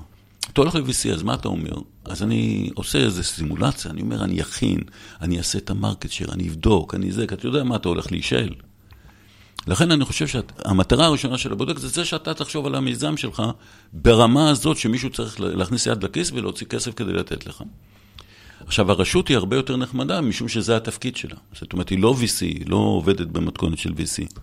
אתה 0.53 0.61
הולך 0.61 0.75
ל-VC, 0.75 1.13
אז 1.15 1.23
מה 1.23 1.35
אתה 1.35 1.49
אומר? 1.49 1.73
אז 2.05 2.23
אני 2.23 2.71
עושה 2.75 2.99
איזו 2.99 3.23
סימולציה, 3.23 3.91
אני 3.91 4.01
אומר, 4.01 4.25
אני 4.25 4.43
אכין, 4.43 4.81
אני 5.21 5.39
אעשה 5.39 5.59
את 5.59 5.71
המרקט 5.71 6.11
שייר, 6.11 6.33
אני 6.33 6.49
אבדוק, 6.49 6.95
אני 6.95 7.13
זה, 7.13 7.27
כי 7.27 7.35
אתה 7.35 7.47
יודע 7.47 7.65
מה 7.65 7.77
אתה 7.77 7.89
הולך 7.89 8.13
להישאל. 8.13 8.55
לכן 9.67 9.91
אני 9.91 10.05
חושב 10.05 10.27
שהמטרה 10.27 11.07
הראשונה 11.07 11.39
של 11.39 11.53
הבודק 11.53 11.79
זה 11.79 11.89
זה 11.89 12.05
שאתה 12.05 12.35
תחשוב 12.35 12.67
על 12.67 12.75
המיזם 12.75 13.17
שלך 13.17 13.43
ברמה 13.93 14.51
הזאת 14.51 14.77
שמישהו 14.77 15.11
צריך 15.11 15.41
להכניס 15.41 15.87
יד 15.87 16.05
לכיס 16.05 16.33
ולהוציא 16.33 16.67
כסף 16.67 16.95
כדי 16.95 17.13
לתת 17.13 17.47
לך. 17.47 17.63
עכשיו, 18.67 18.91
הרשות 18.91 19.29
היא 19.29 19.37
הרבה 19.37 19.57
יותר 19.57 19.77
נחמדה 19.77 20.21
משום 20.21 20.49
שזה 20.49 20.77
התפקיד 20.77 21.17
שלה. 21.17 21.37
זאת 21.61 21.73
אומרת, 21.73 21.89
היא 21.89 21.99
לא 21.99 22.15
VC, 22.21 22.41
היא 22.41 22.67
לא 22.67 22.77
עובדת 22.77 23.27
במתכונת 23.27 23.79
של 23.79 23.91
VC. 23.91 24.41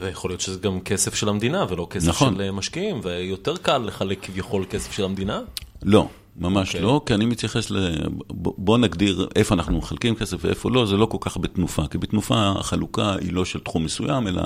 ויכול 0.00 0.30
להיות 0.30 0.40
שזה 0.40 0.58
גם 0.60 0.80
כסף 0.80 1.14
של 1.14 1.28
המדינה 1.28 1.64
ולא 1.68 1.86
כסף 1.90 2.08
נכון. 2.08 2.34
של 2.34 2.40
אה, 2.40 2.52
משקיעים, 2.52 3.00
ויותר 3.02 3.56
קל 3.56 3.78
לחלק 3.78 4.18
כביכול 4.22 4.64
כסף 4.70 4.92
של 4.92 5.04
המדינה. 5.04 5.40
לא, 5.82 6.08
ממש 6.36 6.68
אוקיי. 6.68 6.80
לא, 6.82 7.00
כי 7.06 7.14
אני 7.14 7.26
מתייחס 7.26 7.70
ל... 7.70 7.94
בוא 8.28 8.78
נגדיר 8.78 9.28
איפה 9.36 9.54
אנחנו 9.54 9.78
מחלקים 9.78 10.14
כסף 10.14 10.44
ואיפה 10.44 10.70
לא, 10.70 10.86
זה 10.86 10.96
לא 10.96 11.06
כל 11.06 11.18
כך 11.20 11.36
בתנופה, 11.36 11.82
כי 11.90 11.98
בתנופה 11.98 12.52
החלוקה 12.58 13.14
היא 13.20 13.32
לא 13.32 13.44
של 13.44 13.60
תחום 13.60 13.84
מסוים, 13.84 14.28
אלא 14.28 14.42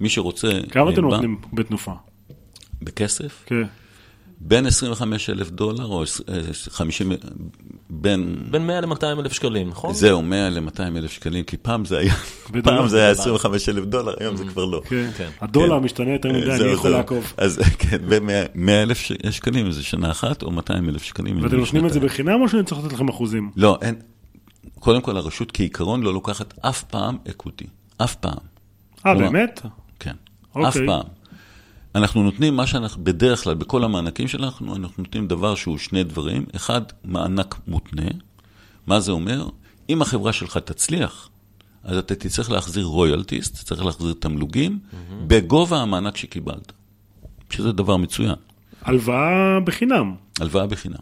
מי 0.00 0.08
שרוצה... 0.08 0.48
כמה 0.70 0.90
אתם 0.90 1.04
אה, 1.04 1.10
בא- 1.10 1.16
נותנים 1.16 1.40
בתנופה? 1.52 1.92
בכסף? 2.82 3.42
כן. 3.46 3.62
בין 4.40 4.66
25 4.66 5.30
אלף 5.30 5.50
דולר 5.50 5.84
או 5.86 6.02
עש- 6.02 6.20
אה, 6.28 6.40
50... 6.70 7.12
בין... 7.90 8.36
בין 8.50 8.66
100 8.66 8.80
ל-200 8.80 9.04
אלף 9.04 9.32
שקלים, 9.32 9.68
נכון? 9.68 9.94
זהו, 9.94 10.22
100 10.22 10.50
ל-200 10.50 10.80
אלף 10.96 11.12
שקלים, 11.12 11.44
כי 11.44 11.56
פעם 11.56 11.84
זה 11.84 11.98
היה... 11.98 12.14
פעם 12.64 12.88
זה 12.88 12.98
היה 13.02 13.10
25 13.10 13.68
אלף 13.68 13.84
דולר, 13.84 14.14
היום 14.20 14.36
זה 14.36 14.44
כבר 14.44 14.64
לא. 14.64 14.82
כן. 14.88 15.10
כן. 15.16 15.28
הדולר 15.40 15.78
כן. 15.78 15.84
משתנה 15.84 16.12
יותר 16.12 16.28
מדי, 16.32 16.56
זהו, 16.56 16.64
אני 16.66 16.72
יכול. 16.72 16.90
לעקוב. 16.90 17.32
אז 17.36 17.58
כן, 17.78 17.98
ב-100 18.08 18.70
אלף 18.70 18.98
שקלים 19.30 19.72
זה 19.72 19.82
שנה 19.82 20.10
אחת, 20.10 20.42
או 20.42 20.50
200 20.50 20.88
אלף 20.88 21.02
שקלים. 21.02 21.42
ואתם 21.42 21.56
נותנים 21.56 21.86
את 21.86 21.92
זה. 21.92 22.00
בחינם 22.00 22.42
או 22.42 22.48
שאני 22.48 22.64
צריך 22.64 22.80
לתת 22.84 22.92
לכם 22.92 23.08
אחוזים? 23.08 23.50
לא, 23.56 23.78
אין. 23.82 23.94
קודם 24.80 25.00
כל, 25.00 25.16
הרשות 25.16 25.50
כעיקרון 25.52 26.02
לא 26.02 26.12
לוקחת 26.14 26.54
אף 26.60 26.82
פעם 26.84 27.16
אקוויטי. 27.30 27.66
אף 27.98 28.14
פעם. 28.14 28.36
אה, 29.06 29.14
באמת? 29.14 29.60
כן. 30.00 30.12
אוקיי. 30.54 30.68
אף 30.68 30.76
פעם. 30.86 31.02
אנחנו 31.94 32.22
נותנים 32.22 32.56
מה 32.56 32.66
שאנחנו, 32.66 33.04
בדרך 33.04 33.44
כלל, 33.44 33.54
בכל 33.54 33.84
המענקים 33.84 34.28
שלנו, 34.28 34.76
אנחנו 34.76 35.02
נותנים 35.02 35.28
דבר 35.28 35.54
שהוא 35.54 35.78
שני 35.78 36.04
דברים. 36.04 36.44
אחד, 36.56 36.80
מענק 37.04 37.56
מותנה. 37.68 38.06
מה 38.86 39.00
זה 39.00 39.12
אומר? 39.12 39.48
אם 39.88 40.02
החברה 40.02 40.32
שלך 40.32 40.56
תצליח, 40.56 41.28
אז 41.84 41.96
אתה 41.96 42.14
תצטרך 42.14 42.50
להחזיר 42.50 42.84
royalties, 42.84 43.50
תצטרך 43.50 43.84
להחזיר 43.84 44.14
תמלוגים, 44.18 44.78
בגובה 45.26 45.82
המענק 45.82 46.16
שקיבלת. 46.16 46.72
שזה 47.50 47.72
דבר 47.72 47.96
מצוין. 47.96 48.34
הלוואה 48.82 49.60
בחינם. 49.64 50.14
הלוואה 50.40 50.66
בחינם. 50.66 50.96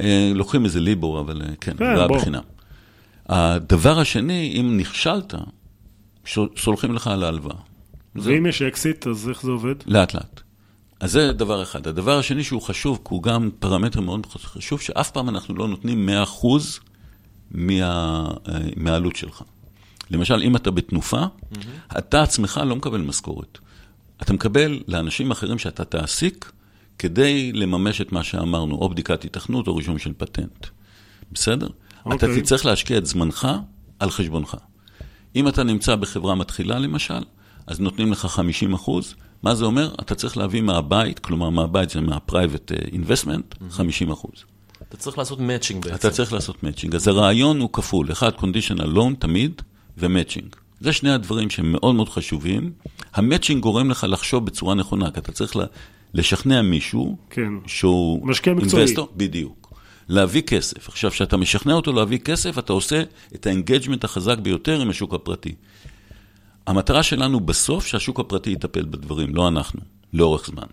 אה, 0.00 0.32
לוקחים 0.34 0.64
איזה 0.64 0.80
ליבור, 0.80 1.20
אבל 1.20 1.42
אה, 1.42 1.48
כן, 1.60 1.76
כן, 1.76 1.84
הלוואה 1.84 2.08
בוא. 2.08 2.16
בחינם. 2.18 2.42
הדבר 3.26 3.98
השני, 3.98 4.56
אם 4.60 4.76
נכשלת, 4.76 5.34
סולחים 6.56 6.94
לך 6.94 7.06
על 7.06 7.24
ההלוואה. 7.24 7.56
ואם 8.16 8.46
יש 8.46 8.62
אקזיט, 8.62 9.06
אז 9.06 9.28
איך 9.28 9.42
זה 9.42 9.50
עובד? 9.50 9.74
לאט 9.86 10.14
לאט. 10.14 10.40
אז 11.00 11.12
זה 11.12 11.32
דבר 11.32 11.62
אחד. 11.62 11.86
הדבר 11.86 12.18
השני 12.18 12.44
שהוא 12.44 12.62
חשוב, 12.62 12.96
כי 12.96 13.14
הוא 13.14 13.22
גם 13.22 13.50
פרמטר 13.58 14.00
מאוד 14.00 14.26
חשוב, 14.26 14.80
שאף 14.80 15.10
פעם 15.10 15.28
אנחנו 15.28 15.54
לא 15.54 15.68
נותנים 15.68 16.08
100% 16.08 16.46
מה, 17.50 17.74
אה, 18.48 18.58
מהעלות 18.76 19.16
שלך. 19.16 19.42
למשל, 20.10 20.42
אם 20.42 20.56
אתה 20.56 20.70
בתנופה, 20.70 21.22
mm-hmm. 21.22 21.98
אתה 21.98 22.22
עצמך 22.22 22.60
לא 22.66 22.76
מקבל 22.76 23.00
משכורת. 23.00 23.58
אתה 24.22 24.32
מקבל 24.32 24.80
לאנשים 24.88 25.30
אחרים 25.30 25.58
שאתה 25.58 25.84
תעסיק 25.84 26.52
כדי 26.98 27.52
לממש 27.52 28.00
את 28.00 28.12
מה 28.12 28.24
שאמרנו, 28.24 28.74
או 28.74 28.88
בדיקת 28.88 29.22
היתכנות 29.22 29.66
או 29.66 29.76
רישום 29.76 29.98
של 29.98 30.12
פטנט. 30.16 30.66
בסדר? 31.32 31.66
Okay. 31.66 32.14
אתה 32.16 32.26
אוקיי. 32.26 32.42
תצטרך 32.42 32.66
להשקיע 32.66 32.98
את 32.98 33.06
זמנך 33.06 33.48
על 33.98 34.10
חשבונך. 34.10 34.56
אם 35.36 35.48
אתה 35.48 35.64
נמצא 35.64 35.96
בחברה 35.96 36.34
מתחילה 36.34 36.78
למשל, 36.78 37.22
אז 37.66 37.80
נותנים 37.80 38.12
לך 38.12 38.26
50 38.26 38.74
אחוז. 38.74 39.14
מה 39.42 39.54
זה 39.54 39.64
אומר? 39.64 39.94
אתה 40.00 40.14
צריך 40.14 40.36
להביא 40.36 40.62
מהבית, 40.62 41.18
כלומר 41.18 41.50
מהבית 41.50 41.90
זה 41.90 42.00
מה-private 42.00 42.72
אה, 42.72 42.98
investment, 42.98 43.70
50 43.70 44.10
אחוז. 44.10 44.44
אתה 44.88 44.96
צריך 44.96 45.18
לעשות 45.18 45.40
matching 45.40 45.84
בעצם. 45.84 45.94
אתה 45.94 46.10
צריך 46.10 46.32
לעשות 46.32 46.62
matching. 46.62 46.94
אז 46.94 47.08
הרעיון 47.08 47.60
הוא 47.60 47.70
כפול, 47.72 48.12
אחד 48.12 48.30
conditional 48.32 48.96
loan 48.96 49.14
תמיד, 49.18 49.62
ו 49.98 50.04
matching. 50.04 50.56
זה 50.80 50.92
שני 50.92 51.10
הדברים 51.10 51.50
שהם 51.50 51.72
מאוד 51.72 51.94
מאוד 51.94 52.08
חשובים. 52.08 52.72
ה 53.14 53.19
matching 53.19 53.62
גורם 53.62 53.90
לך 53.90 54.06
לחשוב 54.08 54.46
בצורה 54.46 54.74
נכונה, 54.74 55.10
כי 55.10 55.20
אתה 55.20 55.32
צריך 55.32 55.56
לשכנע 56.14 56.62
מישהו 56.62 57.16
כן. 57.30 57.52
שהוא... 57.66 58.26
משקיע 58.26 58.54
מקצועי. 58.54 58.84
investor, 58.84 59.06
בדיוק. 59.16 59.72
להביא 60.08 60.42
כסף. 60.42 60.88
עכשיו, 60.88 61.10
כשאתה 61.10 61.36
משכנע 61.36 61.74
אותו 61.74 61.92
להביא 61.92 62.18
כסף, 62.18 62.58
אתה 62.58 62.72
עושה 62.72 63.02
את 63.34 63.46
ה 63.46 63.51
engagement 63.51 64.04
החזק 64.04 64.38
ביותר 64.38 64.80
עם 64.80 64.90
השוק 64.90 65.14
הפרטי. 65.14 65.54
המטרה 66.66 67.02
שלנו 67.02 67.40
בסוף 67.40 67.86
שהשוק 67.86 68.20
הפרטי 68.20 68.50
יטפל 68.50 68.84
בדברים, 68.84 69.34
לא 69.34 69.48
אנחנו, 69.48 69.80
לאורך 70.12 70.46
זמן. 70.46 70.66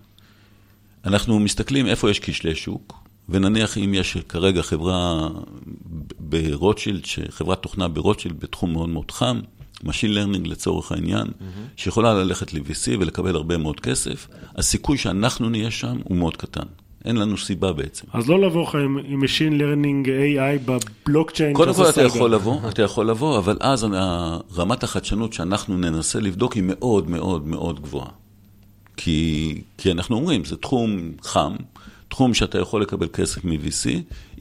אנחנו 1.06 1.40
מסתכלים 1.40 1.88
איפה 1.88 2.12
יש 2.12 2.20
כשלי 2.20 2.56
שוק, 2.56 3.04
ונניח 3.30 3.78
אם 3.78 3.94
יש 3.94 4.18
כרגע 4.18 4.62
חברה 4.62 5.30
ברוטשילד, 6.20 7.02
חברת 7.30 7.62
תוכנה 7.62 7.88
ברוטשילד 7.88 8.40
בתחום 8.40 8.74
מאוד 8.74 8.90
מאוד 8.90 9.12
חם, 9.12 9.40
Machine 9.84 10.16
Learning 10.16 10.48
לצורך 10.48 10.92
העניין, 10.92 11.28
mm-hmm. 11.28 11.44
שיכולה 11.76 12.14
ללכת 12.14 12.54
ל-VC 12.54 12.88
ולקבל 13.00 13.36
הרבה 13.36 13.58
מאוד 13.58 13.80
כסף, 13.80 14.28
הסיכוי 14.56 14.98
שאנחנו 14.98 15.50
נהיה 15.50 15.72
שם 15.72 15.98
הוא 16.04 16.18
מאוד 16.18 16.38
קטן. 16.38 16.66
אין 17.06 17.18
לנו 17.18 17.38
סיבה 17.38 17.74
בעצם. 17.74 18.08
אז 18.14 18.30
לא 18.30 18.42
לבוא 18.42 18.64
לך 18.64 18.76
עם 18.76 19.22
Machine 19.24 19.62
Learning 19.62 20.08
AI 20.08 20.60
בבלוקצ'יין. 20.66 21.54
קודם 21.54 21.74
כל 21.74 21.90
אתה. 21.90 22.02
יכול 22.02 22.34
לבוא, 22.34 22.70
אתה 22.70 22.82
יכול 22.82 23.10
לבוא, 23.10 23.38
אבל 23.38 23.58
אז 23.60 23.88
רמת 24.58 24.84
החדשנות 24.84 25.34
שאנחנו 25.34 25.78
ננסה 25.78 26.20
לבדוק 26.20 26.54
היא 26.54 26.64
מאוד 26.66 27.10
מאוד 27.10 27.48
מאוד 27.48 27.82
גבוהה. 27.82 28.10
כי, 28.98 29.62
כי 29.78 29.92
אנחנו 29.92 30.16
אומרים, 30.16 30.46
זה 30.46 30.58
תחום 30.58 31.12
חם, 31.22 31.56
תחום 32.08 32.34
שאתה 32.34 32.60
יכול 32.60 32.82
לקבל 32.82 33.08
כסף 33.14 33.46
מ-VC. 33.46 33.90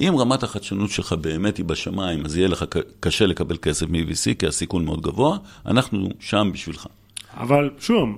אם 0.00 0.14
רמת 0.18 0.42
החדשנות 0.42 0.90
שלך 0.90 1.12
באמת 1.12 1.56
היא 1.56 1.64
בשמיים, 1.64 2.24
אז 2.24 2.36
יהיה 2.36 2.48
לך 2.48 2.64
קשה 3.00 3.26
לקבל 3.26 3.56
כסף 3.56 3.86
מ-VC, 3.88 4.34
כי 4.38 4.46
הסיכון 4.46 4.84
מאוד 4.84 5.00
גבוה, 5.00 5.38
אנחנו 5.66 6.08
שם 6.20 6.50
בשבילך. 6.52 6.86
אבל 7.36 7.70
שוב, 7.78 8.08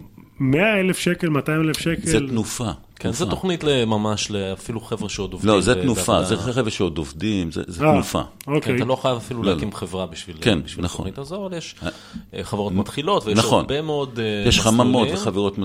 100 0.40 0.80
אלף 0.80 0.98
שקל, 0.98 1.28
200 1.28 1.60
אלף 1.60 1.78
שקל. 1.78 2.06
זה 2.10 2.18
תנופה. 2.18 2.70
כן, 3.02 3.12
זו 3.12 3.26
תוכנית 3.26 3.64
ממש 3.86 4.30
אפילו 4.30 4.80
חבר'ה 4.80 5.08
שעוד 5.08 5.32
עובדים. 5.32 5.50
לא, 5.50 5.60
זה 5.60 5.74
תנופה, 5.74 6.24
זה 6.24 6.36
חבר'ה 6.36 6.70
שעוד 6.70 6.98
עובדים, 6.98 7.52
זה 7.52 7.60
אה, 7.60 7.92
תנופה. 7.92 8.22
כן, 8.22 8.52
אוקיי. 8.52 8.76
אתה 8.76 8.84
לא 8.84 8.96
חייב 8.96 9.16
אפילו 9.16 9.42
לא, 9.42 9.52
להקים 9.52 9.72
חברה 9.72 10.06
בשביל 10.06 10.36
כן, 10.40 10.58
נכון. 10.58 10.84
התוכנית 10.84 11.18
הזו, 11.18 11.46
אבל 11.46 11.56
יש 11.56 11.74
אה, 11.82 12.44
חברות 12.44 12.72
מתחילות, 12.72 13.26
ויש 13.26 13.38
נכון. 13.38 13.60
הרבה 13.60 13.82
מאוד 13.82 14.18
אה, 14.18 14.48
יש 14.48 14.60
חממות 14.60 14.86
מסלולים. 14.86 15.14
וחברות 15.14 15.58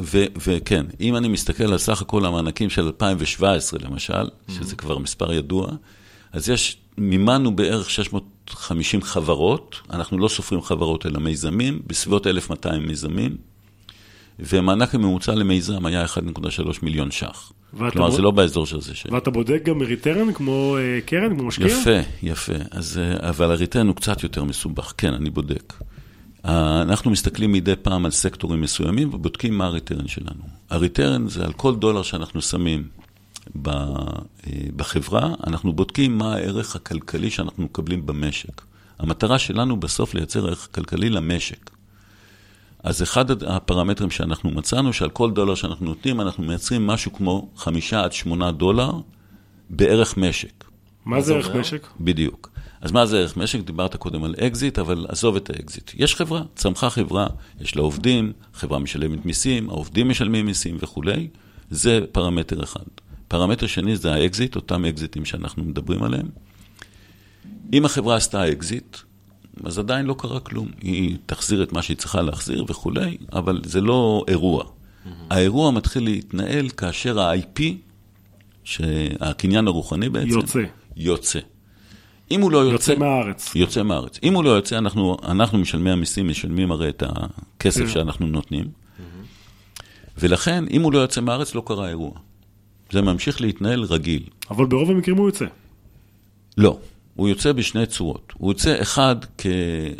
ו- 0.00 0.24
וכן, 0.46 0.86
אם 1.00 1.16
אני 1.16 1.28
מסתכל 1.28 1.72
על 1.72 1.78
סך 1.78 2.02
הכל 2.02 2.26
המענקים 2.26 2.70
של 2.70 2.84
2017 2.84 3.80
למשל, 3.82 4.28
שזה 4.48 4.76
כבר 4.76 4.98
מספר 4.98 5.32
ידוע, 5.32 5.66
אז 6.32 6.48
יש, 6.48 6.76
מימנו 6.98 7.56
בערך 7.56 7.90
650 7.90 9.02
חברות, 9.02 9.76
אנחנו 9.90 10.18
לא 10.18 10.28
סופרים 10.28 10.62
חברות 10.62 11.06
אלא 11.06 11.20
מיזמים, 11.20 11.82
בסביבות 11.86 12.26
1,200 12.26 12.86
מיזמים, 12.86 13.36
והמענק 14.38 14.94
הממוצע 14.94 15.34
למיזם 15.34 15.86
היה 15.86 16.04
1.3 16.04 16.18
מיליון 16.82 17.10
ש"ח. 17.10 17.52
כלומר, 17.78 18.08
בו- 18.10 18.16
זה 18.16 18.22
לא 18.22 18.30
באזור 18.30 18.66
של 18.66 18.80
זה 18.80 18.94
ש... 18.94 19.06
ואתה 19.10 19.30
בודק 19.30 19.62
גם 19.64 19.82
ריטרן 19.82 20.32
כמו 20.32 20.76
אה, 20.78 21.00
קרן, 21.06 21.34
כמו 21.36 21.44
משקיע? 21.46 21.66
יפה, 21.66 21.90
יפה. 22.22 22.52
אז, 22.70 22.98
אה, 22.98 23.28
אבל 23.28 23.50
הריטרן 23.50 23.86
הוא 23.88 23.96
קצת 23.96 24.22
יותר 24.22 24.44
מסובך, 24.44 24.92
כן, 24.98 25.14
אני 25.14 25.30
בודק. 25.30 25.72
אה, 26.44 26.82
אנחנו 26.82 27.10
מסתכלים 27.10 27.52
מדי 27.52 27.74
פעם 27.82 28.04
על 28.04 28.10
סקטורים 28.10 28.60
מסוימים 28.60 29.14
ובודקים 29.14 29.58
מה 29.58 29.66
הריטרן 29.66 30.08
שלנו. 30.08 30.42
הריטרן 30.70 31.28
זה 31.28 31.44
על 31.44 31.52
כל 31.52 31.76
דולר 31.76 32.02
שאנחנו 32.02 32.42
שמים 32.42 32.84
ב- 33.62 33.68
אה, 33.68 34.12
בחברה, 34.76 35.34
אנחנו 35.46 35.72
בודקים 35.72 36.18
מה 36.18 36.34
הערך 36.34 36.76
הכלכלי 36.76 37.30
שאנחנו 37.30 37.62
מקבלים 37.64 38.06
במשק. 38.06 38.60
המטרה 38.98 39.38
שלנו 39.38 39.76
בסוף 39.76 40.14
לייצר 40.14 40.46
ערך 40.46 40.68
כלכלי 40.74 41.10
למשק. 41.10 41.70
אז 42.84 43.02
אחד 43.02 43.42
הפרמטרים 43.42 44.10
שאנחנו 44.10 44.50
מצאנו, 44.50 44.92
שעל 44.92 45.10
כל 45.10 45.30
דולר 45.30 45.54
שאנחנו 45.54 45.86
נותנים, 45.86 46.20
אנחנו 46.20 46.44
מייצרים 46.44 46.86
משהו 46.86 47.12
כמו 47.12 47.48
חמישה 47.56 48.04
עד 48.04 48.12
שמונה 48.12 48.52
דולר 48.52 48.92
בערך 49.70 50.16
משק. 50.16 50.64
מה 51.04 51.20
זה 51.20 51.34
ערך? 51.34 51.54
משק? 51.56 51.86
בדיוק. 52.00 52.50
אז 52.80 52.92
מה 52.92 53.06
זה 53.06 53.18
ערך 53.18 53.36
משק? 53.36 53.60
דיברת 53.60 53.96
קודם 53.96 54.24
על 54.24 54.34
אקזיט, 54.38 54.78
אבל 54.78 55.06
עזוב 55.08 55.36
את 55.36 55.50
האקזיט. 55.50 55.90
יש 55.94 56.14
חברה, 56.14 56.42
צמחה 56.54 56.90
חברה, 56.90 57.26
יש 57.60 57.76
לה 57.76 57.82
עובדים, 57.82 58.32
חברה 58.54 58.78
משלמת 58.78 59.26
מיסים, 59.26 59.70
העובדים 59.70 60.08
משלמים 60.08 60.46
מיסים 60.46 60.76
וכולי, 60.80 61.28
זה 61.70 62.00
פרמטר 62.12 62.62
אחד. 62.62 62.84
פרמטר 63.28 63.66
שני 63.66 63.96
זה 63.96 64.14
האקזיט, 64.14 64.56
אותם 64.56 64.84
אקזיטים 64.84 65.24
שאנחנו 65.24 65.64
מדברים 65.64 66.02
עליהם. 66.02 66.26
אם 67.72 67.84
החברה 67.84 68.16
עשתה 68.16 68.52
אקזיט, 68.52 68.96
אז 69.64 69.78
עדיין 69.78 70.06
לא 70.06 70.14
קרה 70.18 70.40
כלום. 70.40 70.68
היא 70.80 71.16
תחזיר 71.26 71.62
את 71.62 71.72
מה 71.72 71.82
שהיא 71.82 71.96
צריכה 71.96 72.22
להחזיר 72.22 72.64
וכולי, 72.68 73.16
אבל 73.32 73.60
זה 73.64 73.80
לא 73.80 74.24
אירוע. 74.28 74.64
האירוע 75.30 75.70
מתחיל 75.70 76.04
להתנהל 76.04 76.68
כאשר 76.68 77.20
ה-IP, 77.20 77.62
שהקניין 78.64 79.66
הרוחני 79.66 80.08
בעצם, 80.08 80.28
יוצא. 80.28 80.62
יוצא. 80.96 81.38
אם 82.30 82.40
הוא 82.40 82.52
לא 82.52 82.58
יוצא, 82.58 82.90
יוצא 82.92 83.00
מהארץ. 83.00 83.52
יוצא 83.54 83.82
מהארץ. 83.82 84.18
אם 84.22 84.34
הוא 84.34 84.44
לא 84.44 84.50
יוצא, 84.50 84.78
אנחנו, 84.78 85.16
אנחנו 85.24 85.58
משלמי 85.58 85.90
המיסים 85.90 86.28
משלמים 86.28 86.72
הרי 86.72 86.88
את 86.88 87.02
הכסף 87.06 87.80
כן. 87.80 87.88
שאנחנו 87.88 88.26
נותנים. 88.26 88.64
ולכן, 90.18 90.64
אם 90.70 90.82
הוא 90.82 90.92
לא 90.92 90.98
יוצא 90.98 91.20
מהארץ, 91.20 91.54
לא 91.54 91.62
קרה 91.66 91.88
אירוע. 91.88 92.10
זה 92.92 93.02
ממשיך 93.02 93.40
להתנהל 93.40 93.82
רגיל. 93.82 94.22
אבל 94.50 94.66
ברוב 94.66 94.90
המקרים 94.90 95.16
הוא 95.16 95.28
יוצא. 95.28 95.44
לא, 96.58 96.78
הוא 97.16 97.28
יוצא 97.28 97.52
בשני 97.52 97.86
צורות. 97.86 98.32
הוא 98.38 98.50
יוצא, 98.50 98.82
אחד, 98.82 99.16
כי 99.38 99.48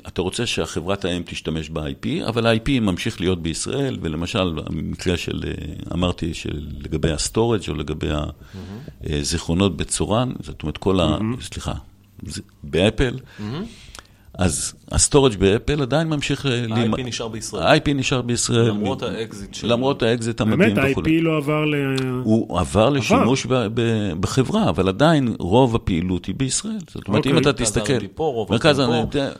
אתה 0.08 0.22
רוצה 0.22 0.46
שהחברת 0.46 1.04
האם 1.04 1.22
תשתמש 1.26 1.68
ב-IP, 1.70 2.28
אבל 2.28 2.46
ה-IP 2.46 2.80
ממשיך 2.80 3.20
להיות 3.20 3.42
בישראל, 3.42 3.98
ולמשל, 4.00 4.52
במקרה 4.54 5.16
של, 5.16 5.44
אה, 5.46 5.74
אמרתי, 5.92 6.34
של 6.34 6.66
לגבי 6.78 7.10
ה 7.10 7.16
storage 7.17 7.60
או 7.68 7.74
לגבי 7.74 8.08
הזיכרונות 9.04 9.76
בצורן, 9.76 10.32
זאת 10.40 10.62
אומרת, 10.62 10.78
כל 10.78 11.00
ה... 11.00 11.18
סליחה, 11.40 11.72
באפל, 12.62 13.18
אז 14.38 14.74
ה 14.92 14.98
storage 14.98 15.36
באפל 15.36 15.82
עדיין 15.82 16.08
ממשיך... 16.08 16.46
אה, 16.46 16.64
ה-IP 16.70 17.02
נשאר 17.02 17.28
בישראל. 17.28 17.62
ה-IP 17.62 17.94
נשאר 17.94 18.22
בישראל. 18.22 18.68
למרות 18.68 19.02
האקזיט 19.02 19.54
של... 19.54 19.72
למרות 19.72 20.02
האקזיט 20.02 20.40
המדהים 20.40 20.74
באמת, 20.74 20.90
וכולי. 20.90 21.16
ה-IP 21.18 21.22
לא 21.22 21.36
עבר 21.36 21.64
ל... 21.64 21.74
הוא 22.24 22.60
עבר 22.60 22.90
לשימוש 22.90 23.46
ב- 23.46 23.66
ב- 23.74 24.12
בחברה, 24.20 24.68
אבל 24.68 24.88
עדיין 24.88 25.34
רוב 25.38 25.74
הפעילות 25.74 26.26
היא 26.26 26.34
בישראל. 26.34 26.78
זאת 26.88 27.08
אומרת, 27.08 27.26
אם 27.26 27.36
אוקיי. 27.36 27.42
אתה 27.42 27.50
מרכז 27.50 27.62
תסתכל... 27.62 27.98
R&D 27.98 28.08
פה, 28.14 28.24
רוב 28.24 28.52
מרכז 28.52 28.78
הדברים 28.78 29.04
R&D, 29.12 29.38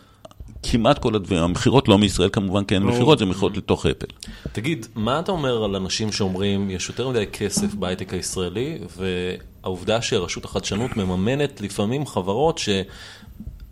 כמעט 0.62 0.98
כל 0.98 1.14
הדברים, 1.14 1.42
המכירות 1.42 1.88
לא 1.88 1.98
מישראל 1.98 2.28
כמובן, 2.32 2.64
כי 2.64 2.74
אין. 2.74 2.82
מכירות, 2.82 3.18
זה 3.18 3.24
מכירות 3.24 3.56
לתוך 3.56 3.86
אפל. 3.86 4.06
תגיד, 4.52 4.86
מה 4.94 5.20
אתה 5.20 5.32
אומר 5.32 5.64
על 5.64 5.76
אנשים 5.76 6.12
שאומרים, 6.12 6.70
יש 6.70 6.88
יותר 6.88 7.08
מדי 7.08 7.24
כסף 7.32 7.74
בהייטק 7.74 8.14
הישראלי, 8.14 8.78
והעובדה 8.96 10.02
שרשות 10.02 10.44
החדשנות 10.44 10.96
מממנת 10.96 11.60
לפעמים 11.60 12.06
חברות 12.06 12.58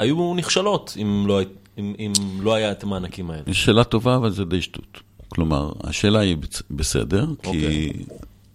שהיו 0.03 0.35
נכשלות 0.35 0.97
אם 1.03 1.25
לא, 1.27 1.41
אם, 1.79 1.95
אם 1.99 2.13
לא 2.41 2.55
היה 2.55 2.73
את 2.73 2.83
המענקים 2.83 3.31
האלה. 3.31 3.43
זו 3.47 3.55
שאלה 3.55 3.85
טובה, 3.85 4.17
אבל 4.17 4.31
זה 4.31 4.45
די 4.45 4.63
שטות. 4.63 5.01
כלומר, 5.29 5.73
השאלה 5.85 6.19
היא 6.19 6.37
בסדר, 6.71 7.27
כי 7.43 7.49
אוקיי. 7.49 7.93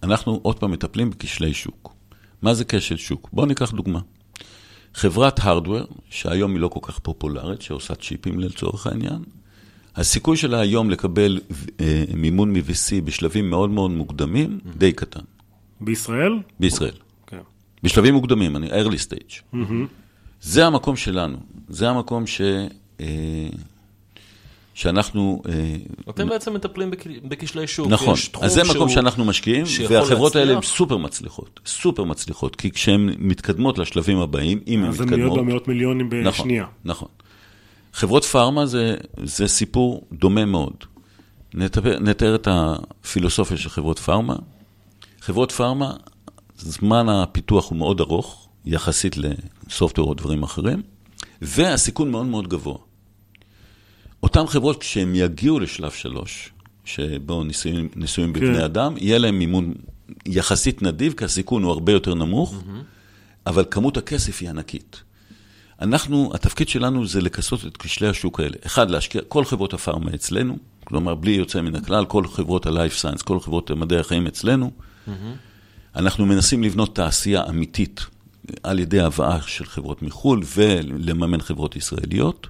אנחנו 0.02 0.40
עוד 0.42 0.58
פעם 0.58 0.70
מטפלים 0.70 1.10
בכשלי 1.10 1.54
שוק. 1.54 1.94
מה 2.42 2.54
זה 2.54 2.64
כשל 2.64 2.96
שוק? 2.96 3.28
בואו 3.32 3.46
ניקח 3.46 3.70
דוגמה. 3.70 4.00
חברת 4.94 5.40
הארדוור, 5.42 5.86
שהיום 6.10 6.52
היא 6.52 6.60
לא 6.60 6.68
כל 6.68 6.80
כך 6.82 6.98
פופולרית, 6.98 7.62
שעושה 7.62 7.94
צ'יפים 7.94 8.40
לצורך 8.40 8.86
העניין, 8.86 9.22
הסיכוי 9.96 10.36
שלה 10.36 10.60
היום 10.60 10.90
לקבל 10.90 11.40
אה, 11.80 12.04
מימון 12.14 12.52
מ-VC 12.52 13.00
בשלבים 13.04 13.50
מאוד 13.50 13.70
מאוד 13.70 13.90
מוקדמים, 13.90 14.58
די 14.76 14.92
קטן, 14.92 15.20
בישראל? 15.80 16.38
בישראל. 16.60 16.94
כן. 17.26 17.38
בשלבים 17.82 18.14
מוקדמים, 18.14 18.56
אני 18.56 18.68
early 18.70 18.98
stage. 19.08 19.56
זה 20.42 20.66
המקום 20.66 20.96
שלנו, 20.96 21.36
זה 21.68 21.88
המקום 21.90 22.26
ש... 22.26 22.40
אה, 23.00 23.06
שאנחנו... 24.74 25.42
אה, 25.48 25.76
אתם 26.10 26.28
בעצם 26.28 26.54
מטפלים 26.54 26.90
בכ- 26.90 27.06
בכשלי 27.24 27.66
שוק. 27.66 27.88
נכון, 27.90 28.14
יש 28.14 28.28
תחום 28.28 28.44
אז 28.44 28.52
זה 28.52 28.62
מקום 28.62 28.74
שהוא- 28.74 28.88
שאנחנו 28.88 29.24
משקיעים, 29.24 29.64
והחברות 29.88 30.36
האלה 30.36 30.50
הן 30.50 30.54
להצליח. 30.56 30.74
סופר 30.76 30.96
מצליחות, 30.96 31.60
סופר 31.66 32.04
מצליחות, 32.04 32.56
כי 32.56 32.70
כשהן 32.70 33.14
מתקדמות 33.18 33.78
לשלבים 33.78 34.18
הבאים, 34.18 34.60
אם 34.66 34.82
הן 34.84 34.88
אז 34.88 35.00
הן 35.00 35.08
נהיות 35.08 35.20
מתקדמות... 35.20 35.38
במאות 35.46 35.68
מיליונים 35.68 36.06
נכון, 36.06 36.24
בשנייה. 36.44 36.66
נכון. 36.84 37.08
חברות 37.92 38.24
פארמה 38.24 38.66
זה, 38.66 38.96
זה 39.24 39.48
סיפור 39.48 40.06
דומה 40.12 40.44
מאוד. 40.44 40.74
נתאר, 41.54 41.98
נתאר 41.98 42.34
את 42.34 42.48
הפילוסופיה 42.50 43.56
של 43.56 43.68
חברות 43.68 43.98
פארמה. 43.98 44.36
חברות 45.20 45.52
פארמה, 45.52 45.92
זמן 46.56 47.08
הפיתוח 47.08 47.70
הוא 47.70 47.78
מאוד 47.78 48.00
ארוך, 48.00 48.47
יחסית 48.68 49.16
לסופטוור 49.16 50.08
או 50.08 50.14
דברים 50.14 50.42
אחרים, 50.42 50.82
והסיכון 51.42 52.10
מאוד 52.10 52.26
מאוד 52.26 52.48
גבוה. 52.48 52.78
אותן 54.22 54.46
חברות, 54.46 54.80
כשהן 54.80 55.14
יגיעו 55.14 55.60
לשלב 55.60 55.90
שלוש, 55.90 56.50
שבו 56.84 57.44
ניסויים, 57.44 57.88
ניסויים 57.96 58.32
בבני 58.32 58.56
כן. 58.56 58.64
אדם, 58.64 58.94
יהיה 58.96 59.18
להם 59.18 59.38
מימון 59.38 59.74
יחסית 60.26 60.82
נדיב, 60.82 61.12
כי 61.12 61.24
הסיכון 61.24 61.62
הוא 61.62 61.72
הרבה 61.72 61.92
יותר 61.92 62.14
נמוך, 62.14 62.62
אבל 63.46 63.64
כמות 63.70 63.96
הכסף 63.96 64.40
היא 64.40 64.50
ענקית. 64.50 65.02
אנחנו, 65.80 66.30
התפקיד 66.34 66.68
שלנו 66.68 67.06
זה 67.06 67.20
לכסות 67.20 67.66
את 67.66 67.76
כשלי 67.76 68.08
השוק 68.08 68.40
האלה. 68.40 68.56
אחד, 68.66 68.90
להשקיע 68.90 69.22
כל 69.28 69.44
חברות 69.44 69.74
הפארמה 69.74 70.10
אצלנו, 70.14 70.58
כלומר, 70.84 71.14
בלי 71.14 71.30
יוצא 71.30 71.60
מן 71.60 71.74
הכלל, 71.74 72.04
כל 72.04 72.26
חברות 72.26 72.66
ה-life 72.66 73.02
science, 73.02 73.24
כל 73.24 73.40
חברות 73.40 73.70
מדעי 73.70 73.98
החיים 73.98 74.26
אצלנו. 74.26 74.70
אנחנו 75.96 76.26
מנסים 76.26 76.62
לבנות 76.62 76.96
תעשייה 76.96 77.48
אמיתית 77.48 78.06
על 78.62 78.78
ידי 78.78 79.00
הבאה 79.00 79.38
של 79.46 79.64
חברות 79.64 80.02
מחו"ל 80.02 80.42
ולממן 80.56 81.40
חברות 81.40 81.76
ישראליות. 81.76 82.46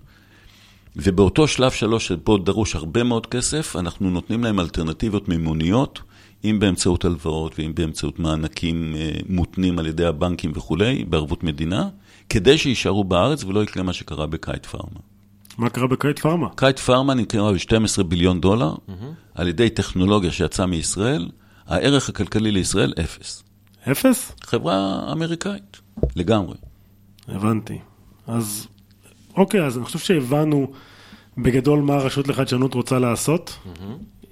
ובאותו 0.96 1.48
שלב 1.48 1.70
שלוש, 1.70 2.06
שבו 2.08 2.38
דרוש 2.38 2.74
הרבה 2.74 3.02
מאוד 3.02 3.26
כסף, 3.26 3.76
אנחנו 3.76 4.10
נותנים 4.10 4.44
להם 4.44 4.60
אלטרנטיבות 4.60 5.28
מימוניות, 5.28 6.00
אם 6.44 6.56
באמצעות 6.60 7.04
הלוואות 7.04 7.58
ואם 7.58 7.74
באמצעות 7.74 8.18
מענקים 8.18 8.94
אה, 8.96 9.10
מותנים 9.28 9.78
על 9.78 9.86
ידי 9.86 10.04
הבנקים 10.04 10.52
וכולי, 10.54 11.04
בערבות 11.04 11.44
מדינה, 11.44 11.88
כדי 12.28 12.58
שיישארו 12.58 13.04
בארץ 13.04 13.44
ולא 13.44 13.62
יקרה 13.62 13.82
מה 13.82 13.92
שקרה 13.92 14.26
בקייט 14.26 14.66
פארמה. 14.66 15.00
מה 15.58 15.70
קרה 15.70 15.86
בקייט 15.86 16.18
פארמה? 16.18 16.48
קייט 16.56 16.78
פארמה 16.78 17.14
נמכרה 17.14 17.52
ב-12 17.52 18.02
ביליון 18.02 18.40
דולר, 18.40 18.74
על 19.34 19.48
ידי 19.48 19.70
טכנולוגיה 19.70 20.32
שיצאה 20.32 20.66
מישראל, 20.66 21.28
הערך 21.66 22.08
הכלכלי 22.08 22.50
לישראל 22.50 22.92
אפס. 23.00 23.42
אפס? 23.92 24.32
חברה 24.42 25.08
אמריקאית, 25.12 25.80
לגמרי. 26.16 26.54
הבנתי. 27.28 27.78
אז, 28.26 28.66
אוקיי, 29.36 29.64
אז 29.64 29.76
אני 29.76 29.84
חושב 29.84 29.98
שהבנו 29.98 30.72
בגדול 31.38 31.80
מה 31.80 31.94
הרשות 31.94 32.28
לחדשנות 32.28 32.74
רוצה 32.74 32.98
לעשות. 32.98 33.58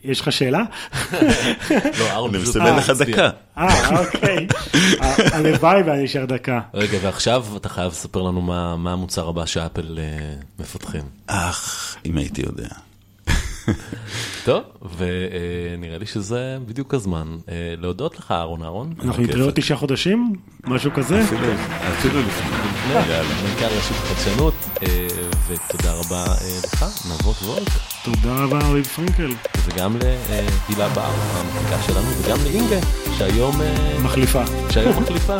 יש 0.05 0.21
לך 0.21 0.33
שאלה? 0.33 0.63
לא, 1.99 2.11
אהרון 2.11 2.35
אני 2.35 2.43
מסמן 2.43 2.77
לך 2.77 2.91
הצביע. 2.91 3.17
דקה. 3.17 3.31
אה, 3.59 3.99
אוקיי. 3.99 4.47
הלוואי 5.35 5.83
ואני 5.83 6.05
אשאר 6.05 6.25
דקה. 6.25 6.61
רגע, 6.75 6.99
ועכשיו 7.03 7.47
אתה 7.57 7.69
חייב 7.69 7.93
לספר 7.93 8.23
לנו 8.23 8.41
מה, 8.41 8.77
מה 8.77 8.93
המוצר 8.93 9.29
הבא 9.29 9.47
שאפל 9.47 9.99
אה, 9.99 10.35
מפתחים. 10.59 11.03
אך, 11.27 11.97
אם 12.07 12.17
הייתי 12.17 12.43
יודע. 12.43 12.69
טוב, 14.45 14.63
ונראה 14.97 15.99
לי 15.99 16.07
שזה 16.07 16.59
בדיוק 16.67 16.95
הזמן 16.95 17.37
אה, 17.49 17.75
להודות 17.79 18.19
לך, 18.19 18.31
אהרון 18.31 18.63
אהרון. 18.63 18.95
אנחנו 19.05 19.23
נתראה 19.23 19.45
עוד 19.45 19.55
תשעה 19.55 19.77
חודשים, 19.77 20.33
משהו 20.65 20.91
כזה. 20.95 21.23
אפילו 21.99 22.21
לפני. 22.21 22.57
מנכ"ל 22.95 23.65
רשות 23.65 23.97
החדשנות, 23.97 24.55
אה, 24.83 25.07
ותודה 25.49 25.93
רבה 25.93 26.25
אה, 26.27 26.59
לך, 26.65 26.85
נבות 27.11 27.37
וולט, 27.37 27.69
תודה 28.05 28.35
רבה, 28.35 28.59
אביב 28.71 28.85
פרנקל. 28.87 29.31
וגם 29.65 29.97
להילה 29.97 30.89
בר, 30.89 31.11
המפיקה 31.33 31.83
שלנו, 31.83 32.07
וגם 32.23 32.39
לאינגה, 32.45 32.79
שהיום 33.19 33.61
מחליפה. 34.03 34.43
שהיום 34.71 35.03
מחליפה. 35.03 35.37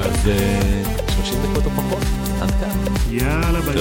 אז 0.00 0.28
אה, 0.28 0.82
30 1.14 1.38
דקות 1.42 1.64
או 1.64 1.70
פחות, 1.70 2.02
עד 2.40 2.50
כאן. 2.50 2.70
יאללה, 3.10 3.60
ביי. 3.60 3.76